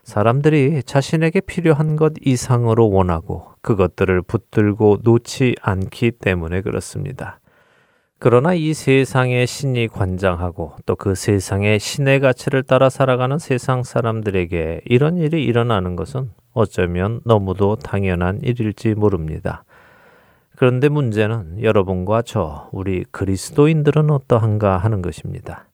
사람들이 0.03 0.83
자신에게 0.83 1.41
필요한 1.41 1.95
것 1.95 2.13
이상으로 2.21 2.89
원하고 2.89 3.47
그것들을 3.61 4.21
붙들고 4.23 4.99
놓지 5.03 5.55
않기 5.61 6.11
때문에 6.11 6.61
그렇습니다. 6.61 7.39
그러나 8.23 8.53
이 8.53 8.75
세상의 8.75 9.47
신이 9.47 9.87
관장하고 9.87 10.73
또 10.85 10.95
그 10.95 11.15
세상의 11.15 11.79
신의 11.79 12.19
가치를 12.19 12.61
따라 12.61 12.89
살아가는 12.89 13.39
세상 13.39 13.81
사람들에게 13.81 14.81
이런 14.85 15.17
일이 15.17 15.43
일어나는 15.43 15.95
것은 15.95 16.29
어쩌면 16.53 17.21
너무도 17.25 17.77
당연한 17.77 18.39
일일지 18.43 18.93
모릅니다. 18.93 19.63
그런데 20.55 20.89
문제는 20.89 21.63
여러분과 21.63 22.21
저, 22.21 22.69
우리 22.71 23.03
그리스도인들은 23.09 24.11
어떠한가 24.11 24.77
하는 24.77 25.01
것입니다. 25.01 25.65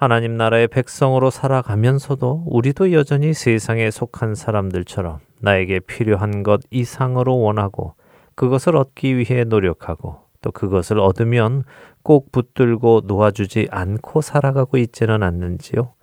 하나님 0.00 0.36
나라의 0.36 0.68
백성으로 0.68 1.28
살아가면서도 1.28 2.44
우리도 2.46 2.92
여전히 2.92 3.34
세상에 3.34 3.90
속한 3.90 4.36
사람들처럼 4.36 5.18
나에게 5.40 5.80
필요한 5.80 6.44
것 6.44 6.60
이상으로 6.70 7.40
원하고 7.40 7.94
그것을 8.36 8.76
얻기 8.76 9.16
위해 9.16 9.42
노력하고 9.42 10.20
또 10.40 10.52
그것을 10.52 11.00
얻으면 11.00 11.64
꼭 12.04 12.30
붙들고 12.30 13.02
놓아주지 13.06 13.66
않고 13.72 14.20
살아가고 14.20 14.76
있지는 14.76 15.24
않는지요? 15.24 15.94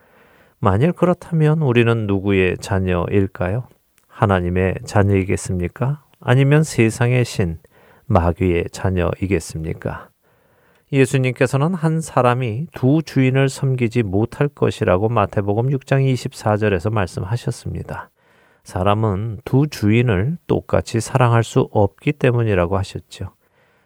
만일 0.59 0.91
그렇다면 0.91 1.61
우리는 1.61 2.05
누구의 2.05 2.57
자녀일까요? 2.57 3.69
하나님의 4.09 4.75
자녀이겠습니까? 4.83 6.03
아니면 6.19 6.63
세상의 6.63 7.23
신, 7.23 7.59
마귀의 8.07 8.65
자녀이겠습니까? 8.73 10.09
예수님께서는 10.91 11.73
한 11.73 11.99
사람이 11.99 12.67
두 12.73 13.01
주인을 13.03 13.49
섬기지 13.49 14.03
못할 14.03 14.47
것이라고 14.47 15.09
마태복음 15.09 15.69
6장 15.69 16.13
24절에서 16.13 16.91
말씀하셨습니다. 16.91 18.11
사람은 18.63 19.39
두 19.45 19.67
주인을 19.67 20.37
똑같이 20.47 20.99
사랑할 20.99 21.43
수 21.43 21.67
없기 21.71 22.13
때문이라고 22.13 22.77
하셨죠. 22.77 23.33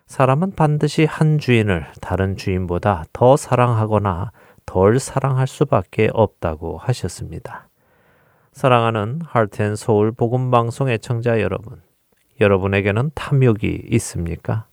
사람은 0.08 0.56
반드시 0.56 1.06
한 1.06 1.38
주인을 1.38 1.86
다른 2.02 2.36
주인보다 2.36 3.06
더 3.14 3.38
사랑하거나 3.38 4.32
덜 4.66 5.00
사랑할 5.00 5.48
수밖에 5.48 6.10
없다고 6.14 6.78
하셨습니다. 6.78 7.70
사랑하는 8.52 9.20
하트앤서울 9.24 10.12
복음방송 10.14 10.90
애청자 10.90 11.40
여러분, 11.42 11.82
여러분에게는 12.40 13.12
탐욕이 13.14 13.84
있습니까? 13.92 14.69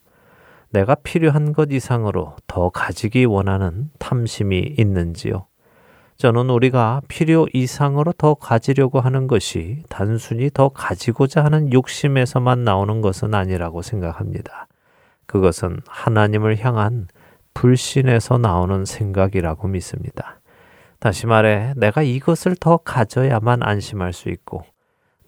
내가 0.70 0.94
필요한 0.96 1.52
것 1.52 1.70
이상으로 1.70 2.36
더 2.46 2.70
가지기 2.70 3.24
원하는 3.24 3.90
탐심이 3.98 4.74
있는지요? 4.78 5.46
저는 6.16 6.48
우리가 6.48 7.02
필요 7.08 7.46
이상으로 7.52 8.12
더 8.12 8.34
가지려고 8.34 9.00
하는 9.00 9.26
것이 9.26 9.82
단순히 9.90 10.50
더 10.52 10.70
가지고자 10.70 11.44
하는 11.44 11.72
욕심에서만 11.72 12.64
나오는 12.64 13.02
것은 13.02 13.34
아니라고 13.34 13.82
생각합니다. 13.82 14.66
그것은 15.26 15.80
하나님을 15.86 16.58
향한 16.64 17.08
불신에서 17.52 18.38
나오는 18.38 18.84
생각이라고 18.84 19.68
믿습니다. 19.68 20.40
다시 20.98 21.26
말해, 21.26 21.74
내가 21.76 22.02
이것을 22.02 22.56
더 22.58 22.78
가져야만 22.78 23.62
안심할 23.62 24.12
수 24.12 24.30
있고, 24.30 24.62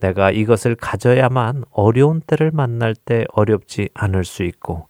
내가 0.01 0.31
이것을 0.31 0.75
가져야만 0.75 1.65
어려운 1.71 2.21
때를 2.21 2.51
만날 2.53 2.95
때 2.95 3.27
어렵지 3.33 3.91
않을 3.95 4.25
수 4.25 4.43
있고, 4.43 4.88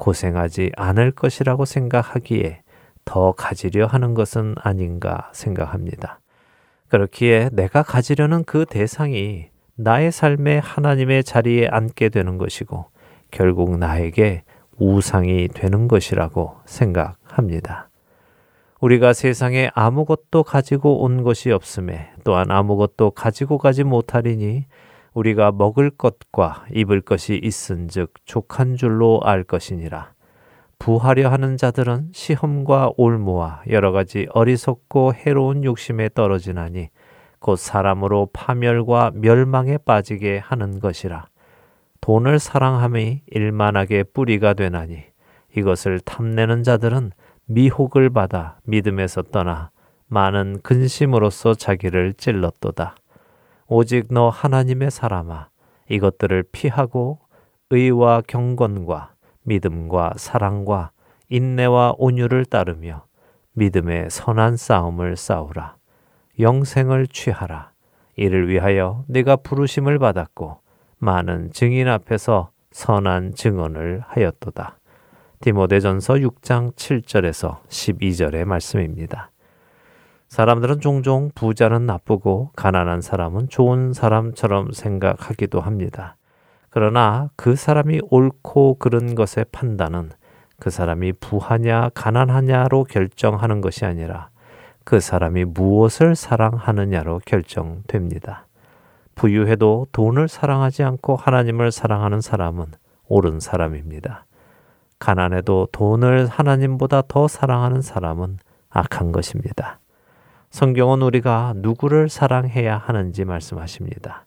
고생하지 0.00 0.72
않을 0.76 1.12
것이라고 1.12 1.64
생각하기에 1.66 2.62
더 3.04 3.32
가지려 3.32 3.86
하는 3.86 4.14
것은 4.14 4.54
아닌가 4.58 5.30
생각합니다. 5.32 6.20
그렇기에 6.88 7.50
내가 7.52 7.82
가지려는 7.82 8.42
그 8.44 8.64
대상이 8.68 9.50
나의 9.76 10.10
삶에 10.10 10.58
하나님의 10.58 11.22
자리에 11.22 11.68
앉게 11.68 12.08
되는 12.08 12.38
것이고, 12.38 12.86
결국 13.30 13.78
나에게 13.78 14.42
우상이 14.78 15.48
되는 15.48 15.86
것이라고 15.86 16.56
생각합니다. 16.64 17.88
우리가 18.80 19.12
세상에 19.12 19.70
아무것도 19.74 20.42
가지고 20.42 21.02
온 21.02 21.22
것이 21.22 21.50
없음에 21.50 22.12
또한 22.24 22.50
아무것도 22.50 23.10
가지고 23.10 23.58
가지 23.58 23.84
못하리니 23.84 24.64
우리가 25.14 25.52
먹을 25.52 25.90
것과 25.90 26.64
입을 26.72 27.00
것이 27.00 27.40
있은즉 27.42 28.14
족한 28.24 28.76
줄로 28.76 29.20
알 29.22 29.44
것이니라. 29.44 30.12
부하려 30.78 31.28
하는 31.30 31.56
자들은 31.56 32.10
시험과 32.12 32.92
올무와 32.96 33.62
여러 33.68 33.92
가지 33.92 34.26
어리석고 34.30 35.14
해로운 35.14 35.62
욕심에 35.62 36.08
떨어지나니 36.14 36.88
곧 37.38 37.56
사람으로 37.56 38.30
파멸과 38.32 39.12
멸망에 39.14 39.78
빠지게 39.78 40.38
하는 40.38 40.80
것이라. 40.80 41.26
돈을 42.00 42.38
사랑함이 42.38 43.22
일만하게 43.26 44.04
뿌리가 44.04 44.54
되나니 44.54 45.02
이것을 45.56 46.00
탐내는 46.00 46.62
자들은 46.62 47.12
미혹을 47.46 48.10
받아 48.10 48.58
믿음에서 48.64 49.22
떠나 49.22 49.70
많은 50.06 50.60
근심으로써 50.62 51.54
자기를 51.54 52.14
찔렀도다. 52.14 52.94
오직 53.72 54.08
너 54.10 54.30
하나님의 54.30 54.90
사람아 54.90 55.48
이것들을 55.88 56.42
피하고 56.50 57.20
의와 57.70 58.20
경건과 58.26 59.14
믿음과 59.44 60.14
사랑과 60.16 60.90
인내와 61.28 61.94
온유를 61.96 62.46
따르며 62.46 63.04
믿음의 63.52 64.10
선한 64.10 64.56
싸움을 64.56 65.16
싸우라. 65.16 65.76
영생을 66.40 67.06
취하라. 67.06 67.70
이를 68.16 68.48
위하여 68.48 69.04
네가 69.06 69.36
부르심을 69.36 70.00
받았고 70.00 70.58
많은 70.98 71.52
증인 71.52 71.86
앞에서 71.86 72.50
선한 72.72 73.34
증언을 73.36 74.02
하였도다. 74.04 74.80
디모데전서 75.42 76.14
6장 76.14 76.74
7절에서 76.74 77.62
12절의 77.68 78.46
말씀입니다. 78.46 79.30
사람들은 80.30 80.80
종종 80.80 81.32
부자는 81.34 81.86
나쁘고 81.86 82.52
가난한 82.54 83.00
사람은 83.00 83.48
좋은 83.48 83.92
사람처럼 83.92 84.70
생각하기도 84.70 85.60
합니다. 85.60 86.16
그러나 86.70 87.30
그 87.34 87.56
사람이 87.56 88.00
옳고 88.10 88.76
그른 88.78 89.16
것의 89.16 89.46
판단은 89.50 90.10
그 90.60 90.70
사람이 90.70 91.14
부하냐 91.14 91.90
가난하냐로 91.94 92.84
결정하는 92.84 93.60
것이 93.60 93.84
아니라 93.84 94.30
그 94.84 95.00
사람이 95.00 95.46
무엇을 95.46 96.14
사랑하느냐로 96.14 97.20
결정됩니다. 97.26 98.46
부유해도 99.16 99.88
돈을 99.90 100.28
사랑하지 100.28 100.84
않고 100.84 101.16
하나님을 101.16 101.72
사랑하는 101.72 102.20
사람은 102.20 102.66
옳은 103.08 103.40
사람입니다. 103.40 104.26
가난해도 105.00 105.70
돈을 105.72 106.28
하나님보다 106.28 107.02
더 107.08 107.26
사랑하는 107.26 107.82
사람은 107.82 108.38
악한 108.68 109.10
것입니다. 109.10 109.79
성경은 110.50 111.00
우리가 111.02 111.54
누구를 111.56 112.08
사랑해야 112.08 112.76
하는지 112.76 113.24
말씀하십니다. 113.24 114.26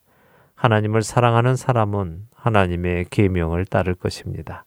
하나님을 0.56 1.04
사랑하는 1.04 1.58
사람은 1.58 2.28
하나님의 2.34 3.08
계명을 3.10 3.66
따를 3.66 3.94
것입니다. 3.94 4.64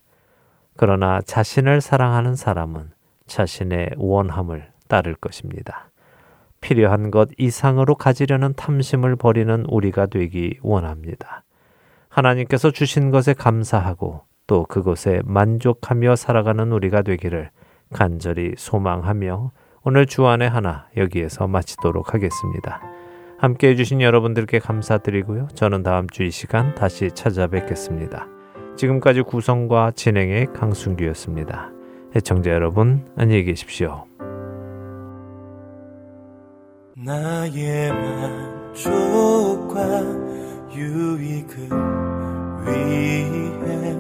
그러나 0.77 1.23
자신을 1.23 1.81
사랑하는 1.81 2.37
사람은 2.37 2.91
자신의 3.27 3.93
원함을 3.97 4.71
따를 4.89 5.15
것입니다. 5.15 5.91
필요한 6.61 7.11
것 7.11 7.31
이상으로 7.39 7.95
가지려는 7.95 8.53
탐심을 8.55 9.17
버리는 9.17 9.65
우리가 9.67 10.07
되기 10.07 10.59
원합니다. 10.61 11.43
하나님께서 12.11 12.71
주신 12.71 13.11
것에 13.11 13.33
감사하고 13.33 14.25
또 14.47 14.65
그곳에 14.65 15.23
만족하며 15.25 16.17
살아가는 16.17 16.71
우리가 16.71 17.01
되기를 17.01 17.51
간절히 17.95 18.53
소망하며 18.59 19.53
오늘 19.89 20.05
주안의 20.05 20.51
하나 20.51 20.89
여기에서 20.97 21.47
마치도록 21.47 22.13
하겠습니다. 22.13 22.83
함께 23.39 23.69
해주신 23.69 24.01
여러분들께 24.03 24.59
감사드리고요. 24.59 25.47
저는 25.55 25.85
다음 25.85 26.09
주 26.09 26.25
이 26.25 26.33
시간 26.33 26.75
다시 26.75 27.13
찾아뵙겠습니다. 27.15 28.27
지금까지 28.77 29.23
구성과 29.23 29.93
진행의 29.93 30.49
강순규였습니다. 30.55 31.71
해청자 32.17 32.51
여러분, 32.51 33.07
안녕히 33.17 33.45
계십시오. 33.45 34.07
나의 36.97 37.93
만족과 38.73 40.03
유익을 40.75 41.69
위해 42.67 43.97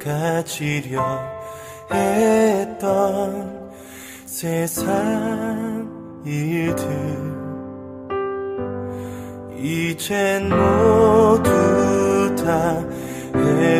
가지려 0.00 1.04
했던 1.92 3.59
세상 4.30 4.86
일들. 6.24 6.88
이젠 9.58 10.48
모두 10.48 11.50
다 12.36 12.80
해 13.34 13.79